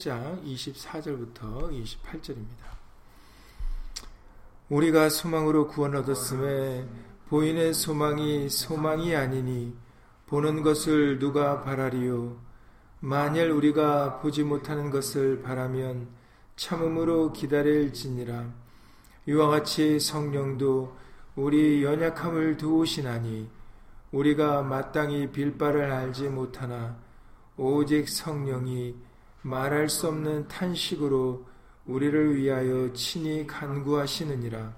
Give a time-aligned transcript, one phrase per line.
[0.00, 2.70] 장 24절부터 28절입니다.
[4.70, 6.88] 우리가 소망으로 구원 얻었음에
[7.28, 9.76] 보이는 소망이 소망이 아니니
[10.26, 12.34] 보는 것을 누가 바라리요
[13.00, 16.08] 만일 우리가 보지 못하는 것을 바라면
[16.56, 18.46] 참음으로 기다릴지니라
[19.26, 20.96] 이와 같이 성령도
[21.36, 23.50] 우리 연약함을 도우시나니
[24.12, 26.96] 우리가 마땅히 빌바를 알지 못하나
[27.58, 29.09] 오직 성령이
[29.42, 31.46] 말할 수 없는 탄식으로
[31.86, 34.74] 우리를 위하여 친히 간구하시느니라.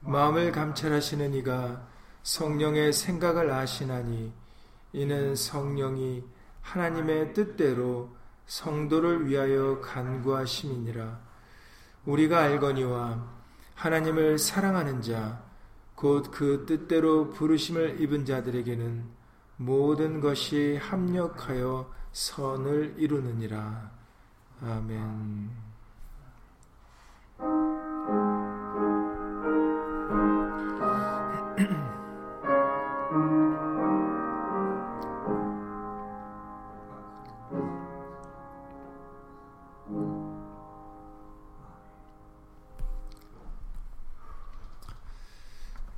[0.00, 1.86] 마음을 감찰하시는 이가
[2.22, 4.32] 성령의 생각을 아시나니
[4.92, 6.24] 이는 성령이
[6.62, 8.10] 하나님의 뜻대로
[8.46, 11.20] 성도를 위하여 간구하심이니라.
[12.06, 13.26] 우리가 알거니와
[13.74, 15.42] 하나님을 사랑하는 자,
[15.94, 19.04] 곧 그 뜻대로 부르심을 입은 자들에게는
[19.56, 23.90] 모든 것이 합력하여 선을 이루느니라.
[24.62, 25.50] 아멘.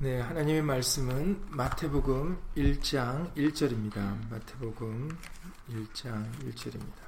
[0.03, 4.29] 네, 하나님의 말씀은 마태복음 1장 1절입니다.
[4.29, 5.17] 마태복음
[5.69, 7.03] 1장 1절입니다.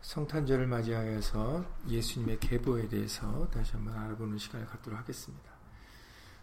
[0.00, 5.50] 성탄절을 맞이하여서 예수님의 계보에 대해서 다시 한번 알아보는 시간을 갖도록 하겠습니다.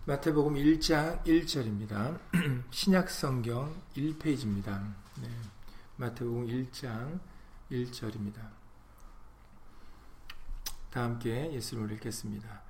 [0.03, 2.19] 마태복음 1장 1절입니다.
[2.69, 4.93] 신약 성경 1페이지입니다.
[5.21, 5.29] 네,
[5.95, 7.21] 마태복음 1장
[7.71, 8.49] 1절입니다.
[10.91, 12.61] 다 함께 예수를 읽겠습니다.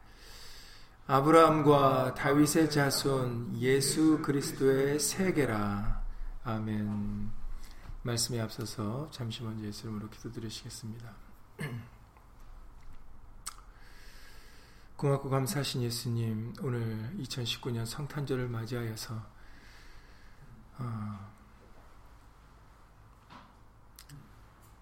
[1.08, 6.04] 아브라함과 다윗의 자손 예수 그리스도의 세계라.
[6.44, 7.32] 아멘.
[8.02, 11.14] 말씀에 앞서서 잠시 먼저 예수 이름으로 기도드리시겠습니다.
[14.96, 19.36] 고맙고 감사하신 예수님, 오늘 2019년 성탄절을 맞이하여서
[20.78, 21.35] 어,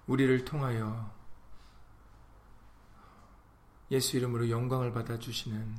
[0.07, 1.11] 우리를 통하여
[3.91, 5.77] 예수 이름으로 영광을 받아주시는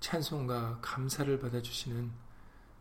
[0.00, 2.10] 찬송과 감사를 받아주시는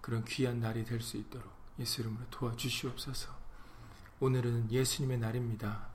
[0.01, 3.29] 그런 귀한 날이 될 수 있도록 예수 이름으로 도와주시옵소서.
[4.19, 5.87] 오늘은 예수님의 날입니다.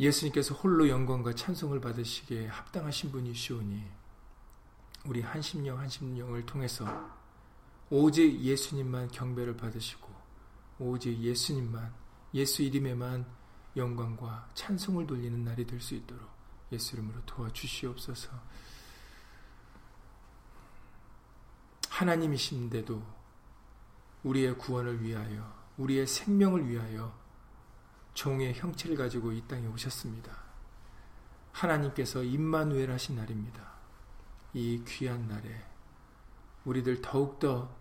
[0.00, 3.84] 예수님께서 홀로 영광과 찬송을 받으시기에 합당하신 분이시오니
[5.06, 7.10] 우리 한심령 한심령을 통해서
[7.90, 10.08] 오직 예수님만 경배를 받으시고
[10.78, 11.92] 오직 예수님만
[12.34, 13.26] 예수 이름에만
[13.76, 16.28] 영광과 찬송을 돌리는 날이 될 수 있도록
[16.72, 18.30] 예수 이름으로 도와주시옵소서.
[21.88, 23.02] 하나님이신데도
[24.24, 27.16] 우리의 구원을 위하여, 우리의 생명을 위하여
[28.14, 30.36] 종의 형체를 가지고 이 땅에 오셨습니다.
[31.52, 33.72] 하나님께서 임마누엘 하신 날입니다.
[34.54, 35.64] 이 귀한 날에
[36.64, 37.74] 우리들 더욱더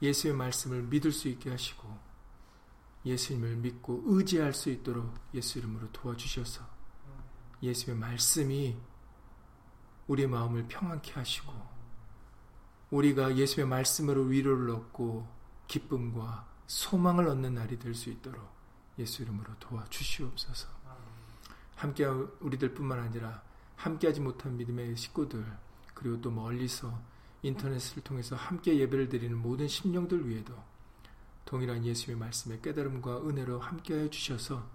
[0.00, 2.09] 예수의 말씀을 믿을 수 있게 하시고
[3.04, 6.62] 예수님을 믿고 의지할 수 있도록 예수 이름으로 도와주셔서
[7.62, 8.76] 예수의 말씀이
[10.06, 11.52] 우리의 마음을 평안케 하시고
[12.90, 15.26] 우리가 예수의 말씀으로 위로를 얻고
[15.68, 18.48] 기쁨과 소망을 얻는 날이 될 수 있도록
[18.98, 20.68] 예수 이름으로 도와주시옵소서.
[21.76, 23.42] 함께 우리들뿐만 아니라
[23.76, 25.44] 함께하지 못한 믿음의 식구들
[25.94, 27.00] 그리고 또 멀리서
[27.42, 30.54] 인터넷을 통해서 함께 예배를 드리는 모든 심령들 위에도
[31.44, 34.68] 동일한 예수의 말씀의 깨달음과 은혜로 함께하여 주셔서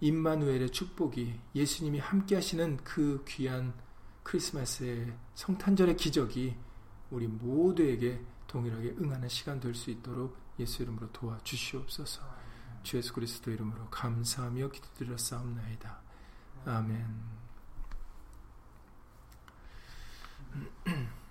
[0.00, 3.74] 임마누엘의 축복이 예수님이 함께 하시는 그 귀한
[4.22, 6.56] 크리스마스의 성탄절의 기적이
[7.10, 12.22] 우리 모두에게 동일하게 응하는 시간 될 수 있도록 예수 이름으로 도와주시옵소서.
[12.82, 16.00] 주 예수 그리스도 이름으로 감사하며 기도드렸사옵나이다.
[16.64, 17.36] 아멘.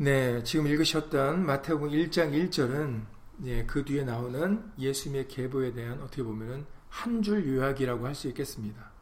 [0.00, 3.04] 네, 지금 읽으셨던 마태복음 1장 1절은
[3.46, 8.92] 예, 그 뒤에 나오는 예수님의 계보에 대한 어떻게 보면은 한 줄 요약이라고 할 수 있겠습니다.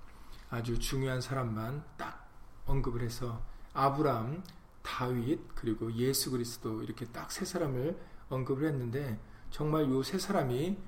[0.48, 2.30] 아주 중요한 사람만 딱
[2.64, 3.42] 언급을 해서
[3.74, 4.42] 아브람,
[4.82, 7.96] 다윗 그리고 예수 그리스도 이렇게 딱 세 사람을
[8.30, 9.20] 언급을 했는데
[9.50, 10.78] 정말 요 세 사람이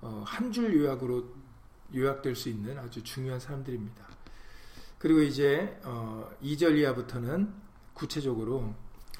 [0.00, 1.26] 어, 한줄 요약으로
[1.94, 4.06] 요약될 수 있는 아주 중요한 사람들입니다.
[4.98, 7.52] 그리고 이제 2절 어, 이하부터는
[7.92, 8.74] 구체적으로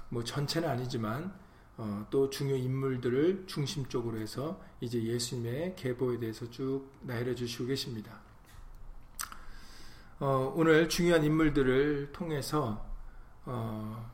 [0.09, 1.33] 뭐 전체는 아니지만
[1.77, 8.21] 어, 또 중요 인물들을 중심적으로 해서 이제 예수님의 계보에 대해서 쭉 나열해 주시고 계십니다.
[10.19, 12.85] 어, 오늘 중요한 인물들을 통해서
[13.45, 14.11] 어,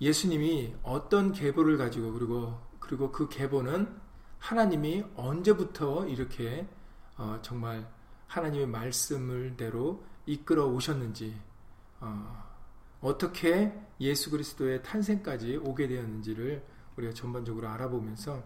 [0.00, 3.98] 예수님이 어떤 계보를 가지고 그리고 그리고 그 계보는
[4.38, 6.68] 하나님이 언제부터 이렇게
[7.16, 7.90] 어, 정말
[8.26, 11.40] 하나님의 말씀을 대로 이끌어 오셨는지
[12.00, 12.45] 어,
[13.06, 16.62] 어떻게 예수 그리스도의 탄생까지 오게 되었는지를
[16.96, 18.42] 우리가 전반적으로 알아보면서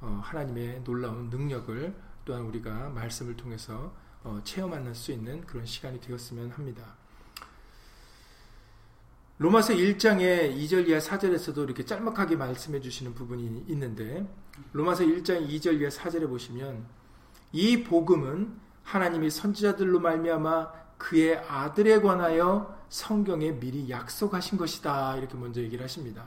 [0.00, 1.94] 어, 하나님의 놀라운 능력을
[2.24, 3.94] 또한 우리가 말씀을 통해서
[4.24, 6.96] 어, 체험할 수 있는 그런 시간이 되었으면 합니다.
[9.36, 14.26] 로마서 1장의 2절 이하 4절에서도 이렇게 짤막하게 말씀해 주시는 부분이 있는데
[14.72, 16.86] 로마서 1장 2절 이하 4절에 보시면
[17.52, 25.16] 이 복음은 하나님이 선지자들로 말미암아 그의 아들에 관하여 성경에 미리 약속하신 것이다.
[25.16, 26.26] 이렇게 먼저 얘기를 하십니다.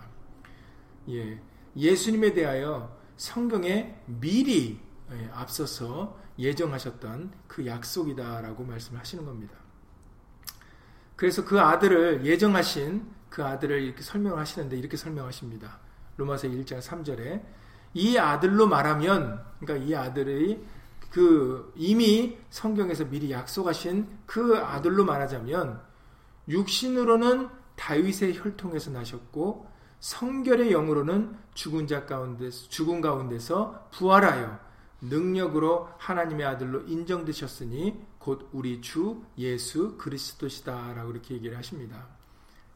[1.10, 1.40] 예.
[1.78, 4.82] 예수님에 대하여 성경에 미리
[5.12, 9.56] 예, 앞서서 예정하셨던 그 약속이다라고 말씀을 하시는 겁니다.
[11.16, 15.80] 그래서 그 아들을 예정하신 그 아들을 이렇게 설명을 하시는데 이렇게 설명하십니다.
[16.18, 17.44] 로마서 1장 3절에
[17.94, 20.64] 이 아들로 말하면 그러니까 이 아들의
[21.14, 25.80] 그 이미 성경에서 미리 약속하신 그 아들로 말하자면
[26.48, 29.68] 육신으로는 다윗의 혈통에서 나셨고
[30.00, 34.60] 성결의 영으로는 죽은 자 가운데 죽은 가운데서 부활하여
[35.02, 42.08] 능력으로 하나님의 아들로 인정되셨으니 곧 우리 주 예수 그리스도시다라고 이렇게 얘기를 하십니다.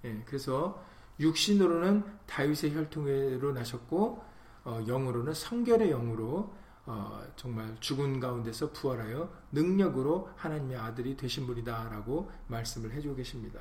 [0.06, 0.80] 예, 그래서
[1.20, 4.24] 육신으로는 다윗의 혈통으로 나셨고
[4.66, 6.54] 어, 영으로는 성결의 영으로
[6.88, 13.60] 어, 정말 죽은 가운데서 부활하여 능력으로 하나님의 아들이 되신 분이다라고 말씀을 해주고 계십니다.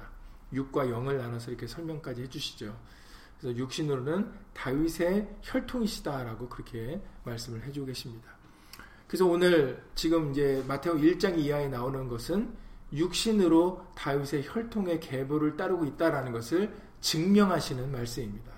[0.53, 2.79] 육과 영을 나눠서 이렇게 설명까지 해주시죠.
[3.41, 8.31] 그래서 육신으로는 다윗의 혈통이시다라고 그렇게 말씀을 해주고 계십니다.
[9.09, 12.55] 그래서 오늘 지금 이제 마테오 1장 이하에 나오는 것은
[12.93, 18.56] 육신으로 다윗의 혈통의 계보를 따르고 있다라는 것을 증명하시는 말씀입니다.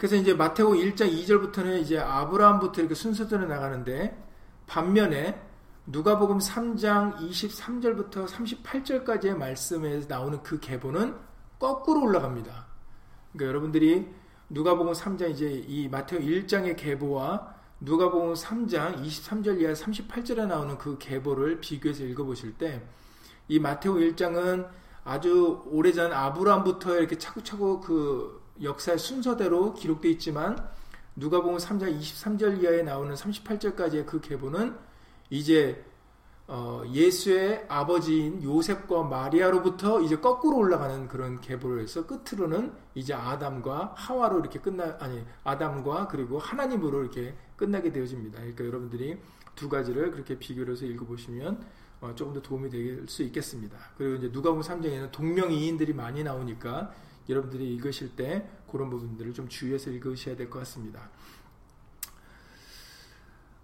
[0.00, 4.16] 그래서 이제 마테오 1장 2절부터는 이제 아브라함부터 이렇게 순서대로 나가는데
[4.66, 5.38] 반면에
[5.84, 11.14] 누가복음 3장 23절부터 38절까지의 말씀에 나오는 그 계보는
[11.58, 12.66] 거꾸로 올라갑니다.
[13.32, 14.08] 그러니까 여러분들이
[14.48, 21.60] 누가복음 3장 이제 이 마테오 1장의 계보와 누가복음 3장 23절 이하 38절에 나오는 그 계보를
[21.60, 22.82] 비교해서 읽어보실 때
[23.50, 24.68] 이 마테오 1장은
[25.02, 30.56] 아주 오래전 아브라함부터 이렇게 차고차고 그 역사의 순서대로 기록되어 있지만
[31.16, 34.76] 누가복음 3장 23절 이하에 나오는 38절까지의 그 계보는
[35.30, 35.84] 이제
[36.46, 44.40] 어, 예수의 아버지인 요셉과 마리아로부터 이제 거꾸로 올라가는 그런 계보를 해서 끝으로는 이제 아담과 하와로
[44.40, 48.38] 이렇게 끝나 아니 아담과 그리고 하나님으로 이렇게 끝나게 되어집니다.
[48.40, 49.20] 그러니까 여러분들이
[49.54, 51.64] 두 가지를 그렇게 비교를 해서 읽어보시면
[52.00, 53.76] 어, 조금 더 도움이 될 수 있겠습니다.
[53.96, 56.92] 그리고 이제 누가복음 3장에는 동명이인들이 많이 나오니까
[57.28, 61.10] 여러분들이 읽으실 때 그런 부분들을 좀 주의해서 읽으셔야 될 것 같습니다.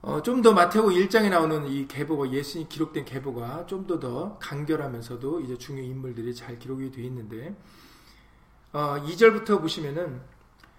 [0.02, 5.40] 어, 좀 더 마테오 1장에 나오는 이 계보가 예수님 기록된 계보가 좀 더 더 간결하면서도
[5.40, 7.56] 이제 중요 인물들이 잘 기록이 되어 있는데
[8.72, 10.20] 어, 2절부터 보시면은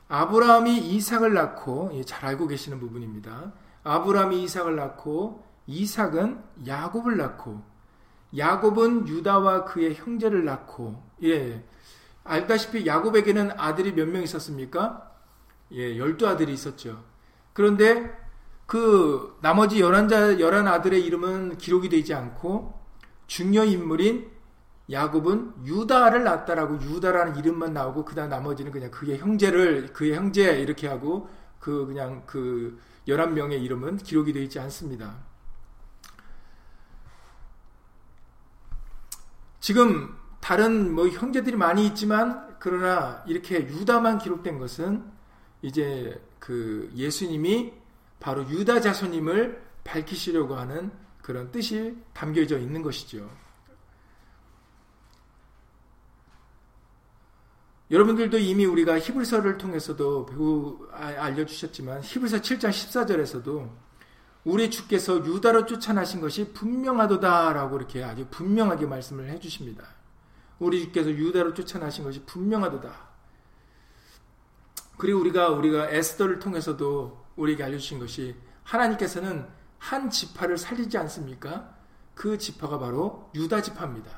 [0.07, 3.51] 아브라함이 이삭을 낳고 예, 잘 알고 계시는 부분입니다.
[3.83, 7.61] 아브라함이 이삭을 낳고 이삭은 야곱을 낳고
[8.37, 11.65] 야곱은 유다와 그의 형제를 낳고 예
[12.27, 15.11] 알다시피 야곱에게는 아들이 몇 명 있었습니까?
[15.73, 17.03] 예, 열두 아들이 있었죠.
[17.53, 18.15] 그런데
[18.65, 22.79] 그 나머지 열한 자 열한 아들의 이름은 기록이 되지 않고
[23.27, 24.29] 중요 인물인
[24.91, 31.29] 야곱은 유다를 낳았다라고 유다라는 이름만 나오고 그다음 나머지는 그냥 그의 형제를 그의 형제 이렇게 하고
[31.59, 35.15] 그 그냥 그 열한 명의 이름은 기록이 되어 있지 않습니다.
[39.59, 45.03] 지금 다른 뭐 형제들이 많이 있지만 그러나 이렇게 유다만 기록된 것은
[45.61, 47.73] 이제 그 예수님이
[48.19, 50.91] 바로 유다 자손임을 밝히시려고 하는
[51.21, 53.29] 그런 뜻이 담겨져 있는 것이죠.
[57.89, 63.69] 여러분들도 이미 우리가 히브리서를 통해서도 배우 아, 알려주셨지만 히브리서 7장 14절에서도
[64.43, 69.96] 우리 주께서 유다로 쫓아나신 것이 분명하도다라고 이렇게 아주 분명하게 말씀을 해주십니다.
[70.59, 73.07] 우리 주께서 유다로 쫓아나신 것이 분명하도다.
[74.97, 79.47] 그리고 우리가 우리가 에스더를 통해서도 우리에게 알려주신 것이 하나님께서는
[79.77, 81.75] 한 지파를 살리지 않습니까?
[82.15, 84.09] 그 지파가 바로 유다 지파입니다.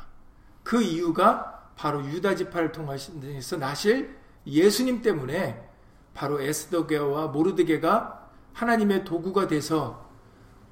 [0.63, 5.69] 그 이유가 바로 유다 지파를 통해서 나실 예수님 때문에
[6.13, 10.09] 바로 에스더게와 모르드게가 하나님의 도구가 돼서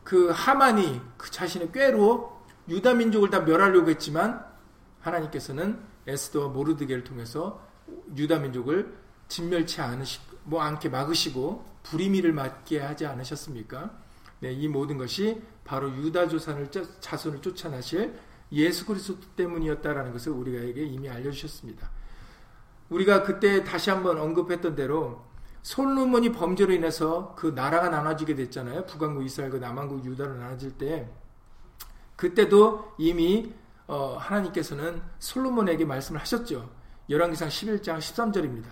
[0.03, 4.45] 그 하만이 그 자신의 꾀로 유다 민족을 다 멸하려고 했지만
[5.07, 7.61] 하나님께서는 에스더와 모르드게를 통해서
[8.15, 8.95] 유다 민족을
[9.27, 13.91] 진멸치 않으시 뭐 않게 막으시고 불의미를 맞게 하지 않으셨습니까?
[14.39, 18.17] 네, 이 모든 것이 바로 유다 조산을 자손을 쫓아나실
[18.51, 21.89] 예수 그리스도 때문이었다라는 것을 우리가에게 이미 알려주셨습니다.
[22.89, 25.25] 우리가 그때 다시 한번 언급했던 대로
[25.61, 28.85] 솔로몬이 범죄로 인해서 그 나라가 나눠지게 됐잖아요.
[28.85, 31.09] 북왕국 이스라엘과 남왕국 유다로 나눠질 때
[32.15, 33.53] 그때도 이미
[33.87, 36.69] 어, 하나님께서는 솔로몬에게 말씀을 하셨죠.
[37.09, 38.65] 열왕기상 11장 13절입니다.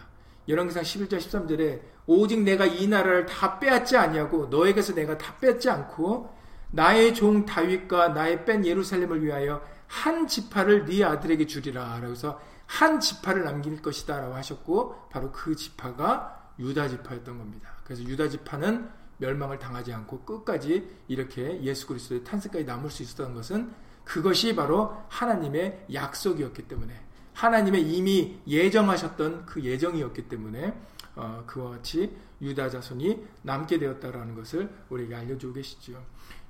[0.48, 6.34] 열왕기상 11장 13절에 오직 내가 이 나라를 다 빼앗지 아니하고 너에게서 내가 다 뺏지 않고
[6.72, 12.00] 나의 종 다윗과 나의 뺀 예루살렘을 위하여 한 지파를 네 아들에게 주리라.
[12.02, 17.70] 그래서 한 지파를 남길 것이다 라고 하셨고 바로 그 지파가 유다 지파였던 겁니다.
[17.84, 23.72] 그래서 유다 지파는 멸망을 당하지 않고 끝까지 이렇게 예수 그리스도의 탄생까지 남을 수 있었던 것은
[24.06, 26.94] 그것이 바로 하나님의 약속이었기 때문에
[27.34, 30.74] 하나님의 이미 예정하셨던 그 예정이었기 때문에
[31.16, 36.02] 어, 그와 같이 유다 자손이 남게 되었다라는 것을 우리에게 알려주고 계시죠.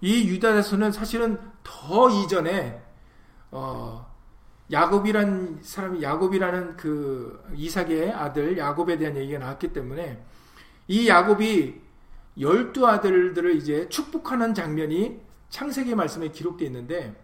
[0.01, 2.83] 이 유다 자손은 사실은 더 이전에
[3.51, 4.13] 어,
[4.71, 10.24] 야곱이란 사람이 야곱이라는 그 이삭의 아들 야곱에 대한 얘기가 나왔기 때문에
[10.88, 11.81] 이 야곱이
[12.39, 17.15] 열두 아들들을 이제 축복하는 장면이 창세기 말씀에 기록되어 있는데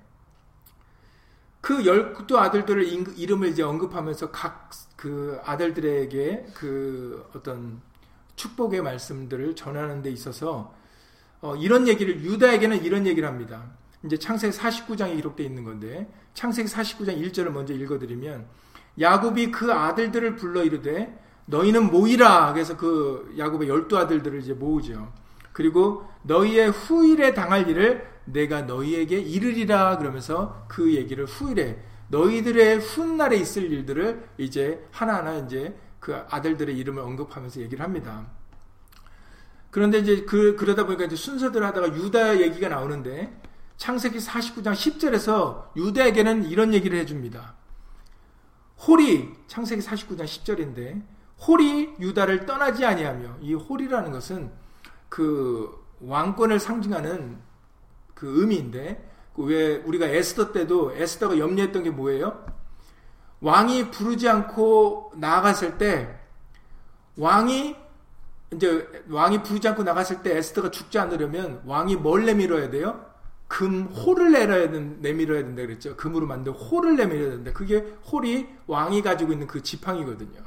[1.71, 2.83] 그 열두 아들들을
[3.17, 7.81] 이름을 이제 언급하면서 각 그 아들들에게 그 어떤
[8.35, 10.75] 축복의 말씀들을 전하는 데 있어서
[11.41, 13.63] 어 이런 얘기를 유다에게는 이런 얘기를 합니다.
[14.05, 18.45] 이제 창세기 49장에 기록되어 있는 건데 창세기 49장 1절을 먼저 읽어드리면
[18.99, 25.11] 야곱이 그 아들들을 불러 이르되 너희는 모이라 그래서 그 야곱의 열두 아들들을 이제 모으죠.
[25.51, 33.71] 그리고 너희의 후일에 당할 일을 내가 너희에게 이르리라 그러면서 그 얘기를 후일에 너희들의 훗날에 있을
[33.71, 38.27] 일들을 이제 하나하나 이제 그 아들들의 이름을 언급하면서 얘기를 합니다.
[39.69, 43.41] 그런데 이제 그 그러다 보니까 이제 순서대로 하다가 유다 얘기가 나오는데
[43.77, 47.55] 창세기 49장 10절에서 유다에게는 이런 얘기를 해 줍니다.
[48.85, 51.03] 홀이 창세기 49장 10절인데
[51.47, 54.51] 홀이 유다를 떠나지 아니하며 이 홀이라는 것은
[55.09, 57.39] 그 왕권을 상징하는
[58.21, 59.03] 그 의미인데
[59.35, 62.45] 그왜 우리가 에스더 때도 에스더가 염려했던 게 뭐예요?
[63.39, 66.19] 왕이 부르지 않고 나아갔을 때
[67.17, 67.75] 왕이
[68.53, 73.03] 이제 왕이 부르지 않고 나갔을 때 에스더가 죽지 않으려면 왕이 뭘 내밀어야 돼요?
[73.47, 75.95] 금 홀을 내려야 된, 내밀어야 된다 그랬죠.
[75.97, 77.51] 금으로 만든 홀을 내밀어야 된다.
[77.53, 77.79] 그게
[78.11, 80.39] 홀이 왕이 가지고 있는 그 지팡이거든요.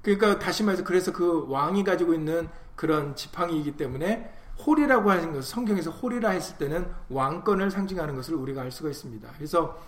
[0.00, 4.32] 그러니까 다시 말해서 그래서 그 왕이 가지고 있는 그런 지팡이이기 때문에
[4.66, 9.28] 홀이라고 하는 것을 성경에서 홀이라 했을 때는 왕권을 상징하는 것을 우리가 알 수가 있습니다.
[9.36, 9.78] 그래서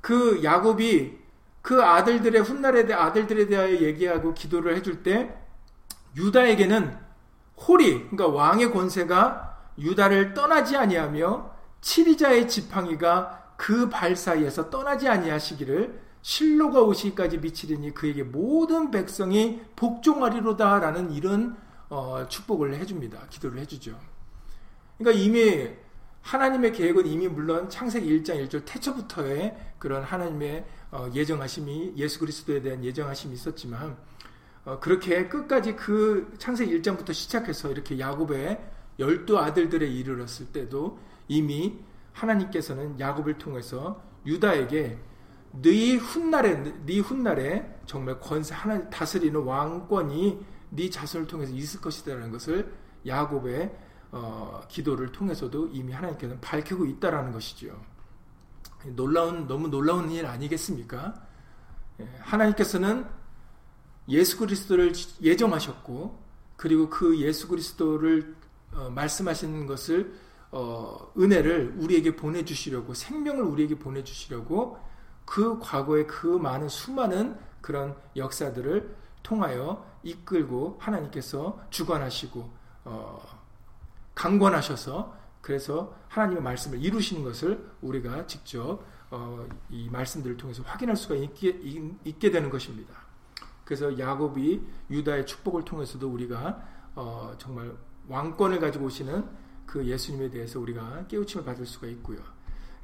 [0.00, 1.18] 그 야곱이
[1.62, 5.36] 그 아들들의 훗날에 대해 아들들에 대하여 얘기하고 기도를 해줄 때
[6.16, 6.96] 유다에게는
[7.66, 11.50] 홀이 그러니까 왕의 권세가 유다를 떠나지 아니하며
[11.80, 21.56] 치리자의 지팡이가 그 발 사이에서 떠나지 아니하시기를 실로가 오시기까지 미치리니 그에게 모든 백성이 복종하리로다라는 이런
[21.88, 23.26] 어, 축복을 해줍니다.
[23.30, 23.98] 기도를 해주죠.
[24.98, 25.70] 그러니까 이미
[26.22, 32.84] 하나님의 계획은 이미 물론 창세기 1장 1절 태초부터의 그런 하나님의 어, 예정하심이 예수 그리스도에 대한
[32.84, 33.96] 예정하심이 있었지만
[34.64, 38.60] 어, 그렇게 끝까지 그 창세기 1장부터 시작해서 이렇게 야곱의
[38.98, 41.78] 열두 아들들에 이르렀을 때도 이미
[42.12, 44.98] 하나님께서는 야곱을 통해서 유다에게
[45.62, 52.72] 네 훗날에 네 훗날에 정말 권세 하나 다스리는 왕권이 네 자손을 통해서 있을 것이다라는 것을
[53.06, 53.76] 야곱의
[54.10, 57.80] 어, 기도를 통해서도 이미 하나님께서는 밝히고 있다라는 것이죠.
[58.94, 61.14] 놀라운 너무 놀라운 일 아니겠습니까?
[62.00, 63.06] 예, 하나님께서는
[64.08, 66.18] 예수 그리스도를 예정하셨고
[66.56, 68.36] 그리고 그 예수 그리스도를
[68.72, 70.14] 어, 말씀하시는 것을
[70.50, 74.78] 어, 은혜를 우리에게 보내주시려고 생명을 우리에게 보내주시려고
[75.24, 82.50] 그 과거의 그 많은 수많은 그런 역사들을 통하여 이끌고 하나님께서 주관하시고
[82.84, 83.20] 어,
[84.14, 91.60] 강권하셔서 그래서 하나님의 말씀을 이루시는 것을 우리가 직접 어, 이 말씀들을 통해서 확인할 수가 있게,
[92.04, 92.94] 있게 되는 것입니다.
[93.64, 96.62] 그래서 야곱이 유다의 축복을 통해서도 우리가
[96.94, 97.74] 어, 정말
[98.08, 99.28] 왕권을 가지고 오시는
[99.66, 102.18] 그 예수님에 대해서 우리가 깨우침을 받을 수가 있고요.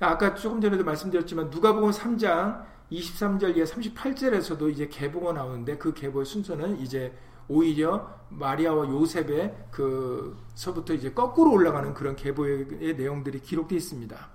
[0.00, 6.80] 아까 조금 전에도 말씀드렸지만 누가복음 3장 23절 이하 38절에서도 이제 계보가 나오는데 그 계보의 순서는
[6.80, 7.12] 이제
[7.48, 14.28] 오히려 마리아와 요셉의 그 서부터 이제 거꾸로 올라가는 그런 계보의 내용들이 기록되어 있습니다.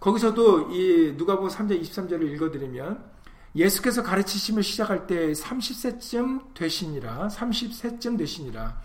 [0.00, 3.16] 거기서도 이 누가복음 3장 23절을 읽어드리면
[3.56, 8.78] 예수께서 가르치심을 시작할 때 30세쯤 되시니라 30세쯤 되시니라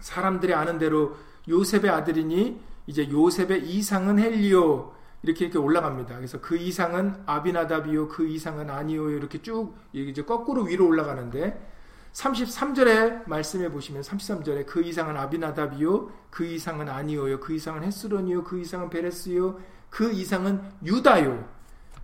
[0.00, 1.16] 사람들이 아는 대로
[1.48, 4.92] 요셉의 아들이니 이제 요셉의 이상은 헬리오
[5.24, 6.16] 이렇게 이렇게 올라갑니다.
[6.16, 11.72] 그래서 그 이상은 아비나답이요, 그 이상은 아니요 이렇게 쭉 이제 거꾸로 위로 올라가는데
[12.12, 18.90] 33절에 말씀해 보시면 33절에 그 이상은 아비나답이요, 그 이상은 아니요요, 그 이상은 헤스론이요, 그 이상은
[18.90, 21.48] 베레스요, 그 이상은 유다요.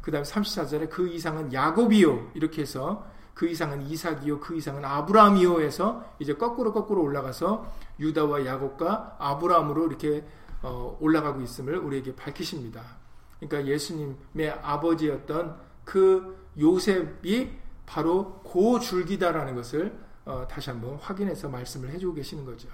[0.01, 6.35] 그다음 34절에 그 이상은 야곱이요 이렇게 해서 그 이상은 이삭이요, 그 이상은 아브라함이요 해서 이제
[6.35, 10.25] 거꾸로 거꾸로 올라가서 유다와 야곱과 아브라함으로 이렇게
[10.63, 13.00] 어, 올라가고 있음을 우리에게 밝히십니다.
[13.41, 17.51] 그러니까 예수님의 아버지였던 그 요셉이
[17.87, 22.69] 바로 고 줄기다라는 것을 어, 다시 한번 확인해서 말씀을 해주고 계시는 거죠.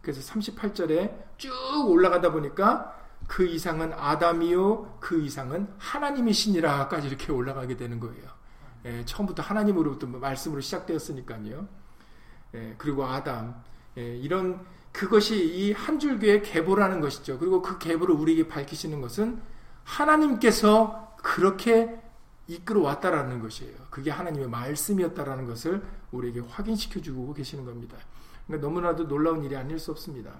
[0.00, 1.50] 그래서 38절에 쭉
[1.86, 2.98] 올라가다 보니까
[3.28, 8.24] 그 이상은 아담이요, 그 이상은 하나님이시니라까지 이렇게 올라가게 되는 거예요.
[8.84, 11.68] 예, 처음부터 하나님으로부터 말씀으로 시작되었으니까요.
[12.54, 13.62] 예, 그리고 아담,
[13.96, 17.38] 예, 이런 그것이 이 한 줄기의 계보라는 것이죠.
[17.38, 19.40] 그리고 그 계보를 우리에게 밝히시는 것은
[19.84, 22.00] 하나님께서 그렇게
[22.48, 23.74] 이끌어 왔다라는 것이에요.
[23.90, 27.96] 그게 하나님의 말씀이었다라는 것을 우리에게 확인시켜 주고 계시는 겁니다.
[28.46, 30.32] 너무나도 놀라운 일이 아닐 수 없습니다.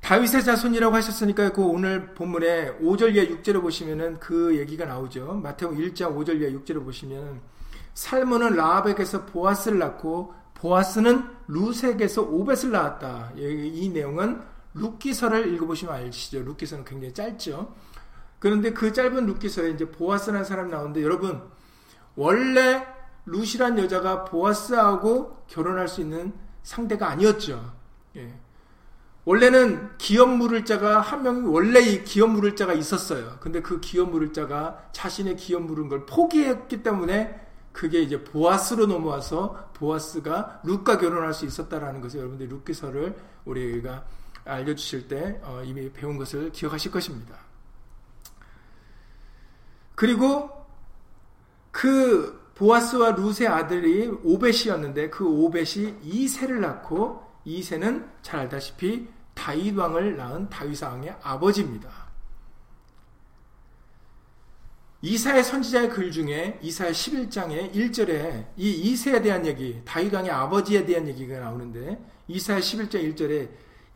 [0.00, 5.34] 다윗의 자손이라고 하셨으니까 그 오늘 본문에 5절 이하 6절을 보시면은 그 얘기가 나오죠.
[5.42, 7.40] 마태복 1장 5절 이하 6절을 보시면
[7.94, 13.32] 살몬은 라합에게서 보아스를 낳고 보아스는 루색에서 오벳을 낳았다.
[13.36, 14.40] 이 내용은
[14.74, 16.40] 룻기서를 읽어보시면 아시죠.
[16.40, 17.74] 룻기서는 굉장히 짧죠.
[18.38, 21.42] 그런데 그 짧은 룻기서에 이제 보아스라는 사람이 나오는데 여러분
[22.14, 22.86] 원래
[23.26, 26.32] 룻이란 여자가 보아스하고 결혼할 수 있는
[26.62, 27.72] 상대가 아니었죠.
[28.16, 28.34] 예.
[29.24, 33.36] 원래는 기업 물을 자가 한 명이 원래 이 기업 물을 자가 있었어요.
[33.40, 37.38] 근데 그 기업 물을 자가 자신의 기업 물은 걸 포기했기 때문에
[37.72, 44.04] 그게 이제 보아스로 넘어와서 보아스가 룻과 결혼할 수 있었다라는 것을 여러분들이 룻기서를 우리가
[44.48, 47.36] 알려주실 때 어, 이미 배운 것을 기억하실 것입니다.
[49.94, 50.50] 그리고
[51.70, 60.48] 그 보아스와 룻의 아들이 오벳이었는데 그 오벳이 이세를 낳고 이세는 잘 알다시피 다윗 왕을 낳은
[60.48, 62.08] 다윗 왕의 아버지입니다.
[65.00, 71.06] 이사의 선지자의 글 중에 이사의 11장의 1절에 이 이세에 대한 얘기, 다윗 왕의 아버지에 대한
[71.06, 73.48] 얘기가 나오는데 이사의 11장 1절에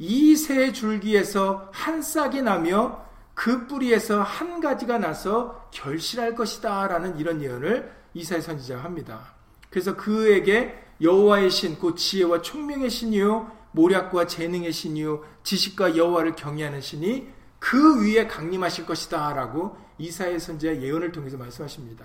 [0.05, 7.41] 이 세 줄기에서 한 싹이 나며 그 뿌리에서 한 가지가 나서 결실할 것이다 라는 이런
[7.41, 9.35] 예언을 이사의 선지자가 합니다.
[9.71, 17.29] 그래서 그에게 여호와의 신, 곧 지혜와 총명의 신이요 모략과 재능의 신이요 지식과 여호와를 경외하는 신이
[17.61, 22.05] 그 위에 강림하실 것이다 라고 이사의 선지자 예언을 통해서 말씀하십니다.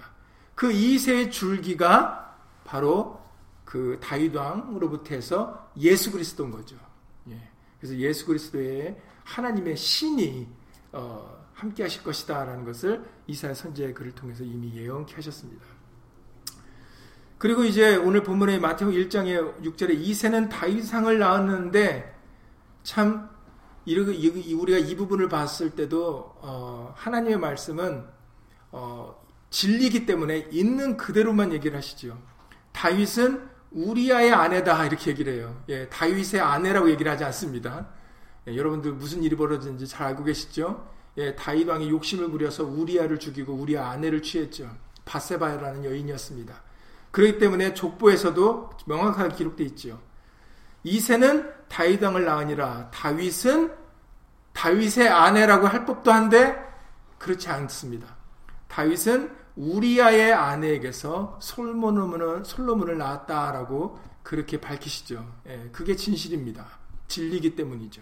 [0.54, 3.20] 그 이세의 줄기가 바로
[3.66, 6.87] 그 다윗 왕으로부터 해서 예수 그리스도인 거죠.
[7.80, 10.48] 그래서 예수 그리스도의 하나님의 신이
[10.94, 15.66] 어, 함께 하실 것이다 라는 것을 이사야 선지의 글을 통해서 이미 예언케 하셨습니다.
[17.38, 22.16] 그리고 이제 오늘 본문의 마태복 1장의 6절에 이세는 다윗상을 낳았는데
[22.84, 23.30] 참
[23.86, 28.06] 우리가 이 부분을 봤을 때도 어, 하나님의 말씀은
[28.72, 29.16] 어,
[29.50, 32.22] 진리기 때문에 있는 그대로만 얘기를 하시죠.
[32.74, 35.62] 다윗은 우리아의 아내다 이렇게 얘기를 해요.
[35.70, 37.88] 예, 다윗의 아내라고 얘기를 하지 않습니다.
[38.48, 40.88] 예, 여러분들 무슨 일이 벌어졌는지 잘 알고 계시죠?
[41.18, 44.70] 예, 다윗 왕이 욕심을 부려서 우리아를 죽이고 우리아 아내를 취했죠.
[45.06, 46.62] 바세바라는 여인이었습니다.
[47.12, 50.00] 그렇기 때문에 족보에서도 명확하게 기록되어 있죠.
[50.84, 53.72] 이세는 다윗 왕을 낳으니라 다윗은
[54.54, 56.56] 다윗의 아내라고 할 법도 한데
[57.18, 58.16] 그렇지 않습니다.
[58.68, 65.26] 다윗은 우리아의 아내에게서 솔로몬을, 솔로몬을 낳았다라고 그렇게 밝히시죠.
[65.48, 66.66] 예, 그게 진실입니다.
[67.08, 68.02] 진리기 때문이죠.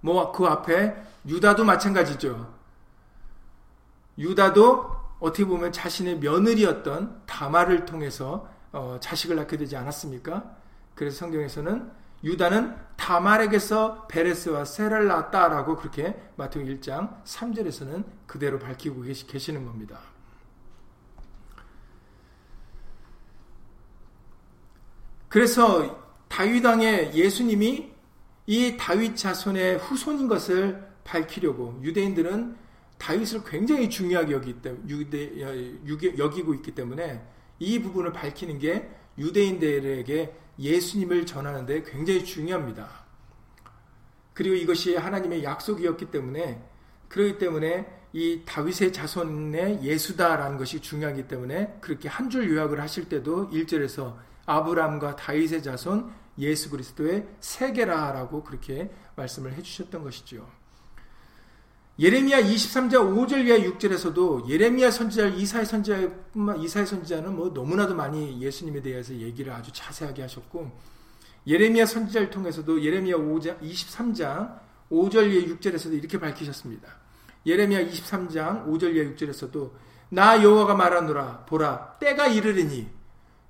[0.00, 0.94] 뭐 그 앞에
[1.26, 2.54] 유다도 마찬가지죠.
[4.18, 10.56] 유다도 어떻게 보면 자신의 며느리였던 다마를 통해서 어, 자식을 낳게 되지 않았습니까?
[10.94, 11.90] 그래서 성경에서는
[12.24, 19.98] 유다는 다말에게서 베레스와 세를 낳았다라고 그렇게 마태복 1장 3절에서는 그대로 밝히고 계시는 겁니다.
[25.28, 27.90] 그래서 다윗 왕의 예수님이
[28.46, 32.56] 이 다윗 자손의 후손인 것을 밝히려고 유대인들은
[32.98, 34.56] 다윗을 굉장히 중요하게 여기
[34.88, 37.22] 유대, 여기고 있기 때문에
[37.58, 42.88] 이 부분을 밝히는 게 유대인들에게 예수님을 전하는데 굉장히 중요합니다.
[44.32, 46.62] 그리고 이것이 하나님의 약속이었기 때문에
[47.08, 53.50] 그렇기 때문에 이 다윗의 자손의 예수다라는 것이 중요하기 때문에 그렇게 한 줄 요약을 하실 때도
[53.50, 60.46] 1절에서 아브람과 다윗의 자손 예수 그리스도의 세계라라고 그렇게 말씀을 해주셨던 것이죠.
[61.98, 66.10] 예레미야 23장 5절 이하 6절에서도 예레미야 선지자, 이사의 선지자,
[66.58, 70.70] 이사의 선지자는 뭐 너무나도 많이 예수님에 대해서 얘기를 아주 자세하게 하셨고,
[71.46, 74.58] 예레미야 선지자를 통해서도 예레미야 5장, 23장
[74.90, 76.86] 5절 이하 6절에서도 이렇게 밝히셨습니다.
[77.46, 79.70] 예레미야 23장 5절 이하 6절에서도
[80.10, 82.95] 나 여호와가 말하노라 보라 때가 이르리니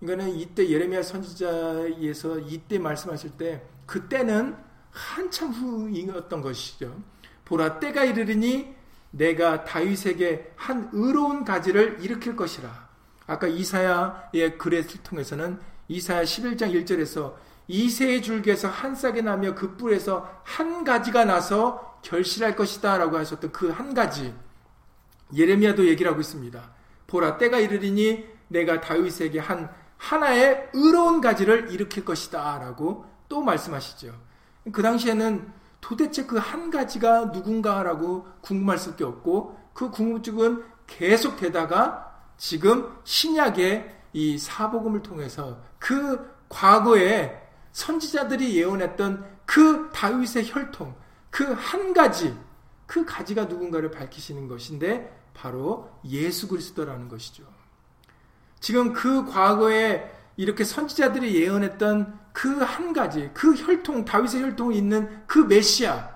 [0.07, 4.57] 이거는 이때 예레미야 선지자에서 이때 말씀하실 때 그때는
[4.93, 6.97] 한참 후이었던 것이죠.
[7.45, 8.73] 보라 때가 이르리니
[9.11, 12.87] 내가 다윗에게 한 의로운 가지를 일으킬 것이라.
[13.27, 17.35] 아까 이사야의 글을 통해서는 이사야 11장 1절에서
[17.67, 23.73] 이세의 줄기에서 한 싹이 나며 그 뿔에서 한 가지가 나서 결실할 것이다 라고 하셨던 그
[23.73, 24.33] 한 가지
[25.35, 26.71] 예레미야도 얘기를 하고 있습니다.
[27.09, 34.15] 보라 때가 이르리니 내가 다윗에게 한 하나의 의로운 가지를 일으킬 것이다 라고 또 말씀하시죠.
[34.73, 42.93] 그 당시에는 도대체 그 한 가지가 누군가라고 궁금할 수밖에 없고 그 궁금증은 계속 되다가 지금
[43.05, 50.95] 신약의 이 사복음을 통해서 그 과거에 선지자들이 예언했던 그 다윗의 혈통,
[51.31, 52.37] 그 한 가지,
[52.87, 57.45] 그 가지가 누군가를 밝히시는 것인데 바로 예수 그리스도라는 것이죠.
[58.61, 65.39] 지금 그 과거에 이렇게 선지자들이 예언했던 그 한 가지, 그 혈통, 다윗의 혈통이 있는 그
[65.39, 66.11] 메시아,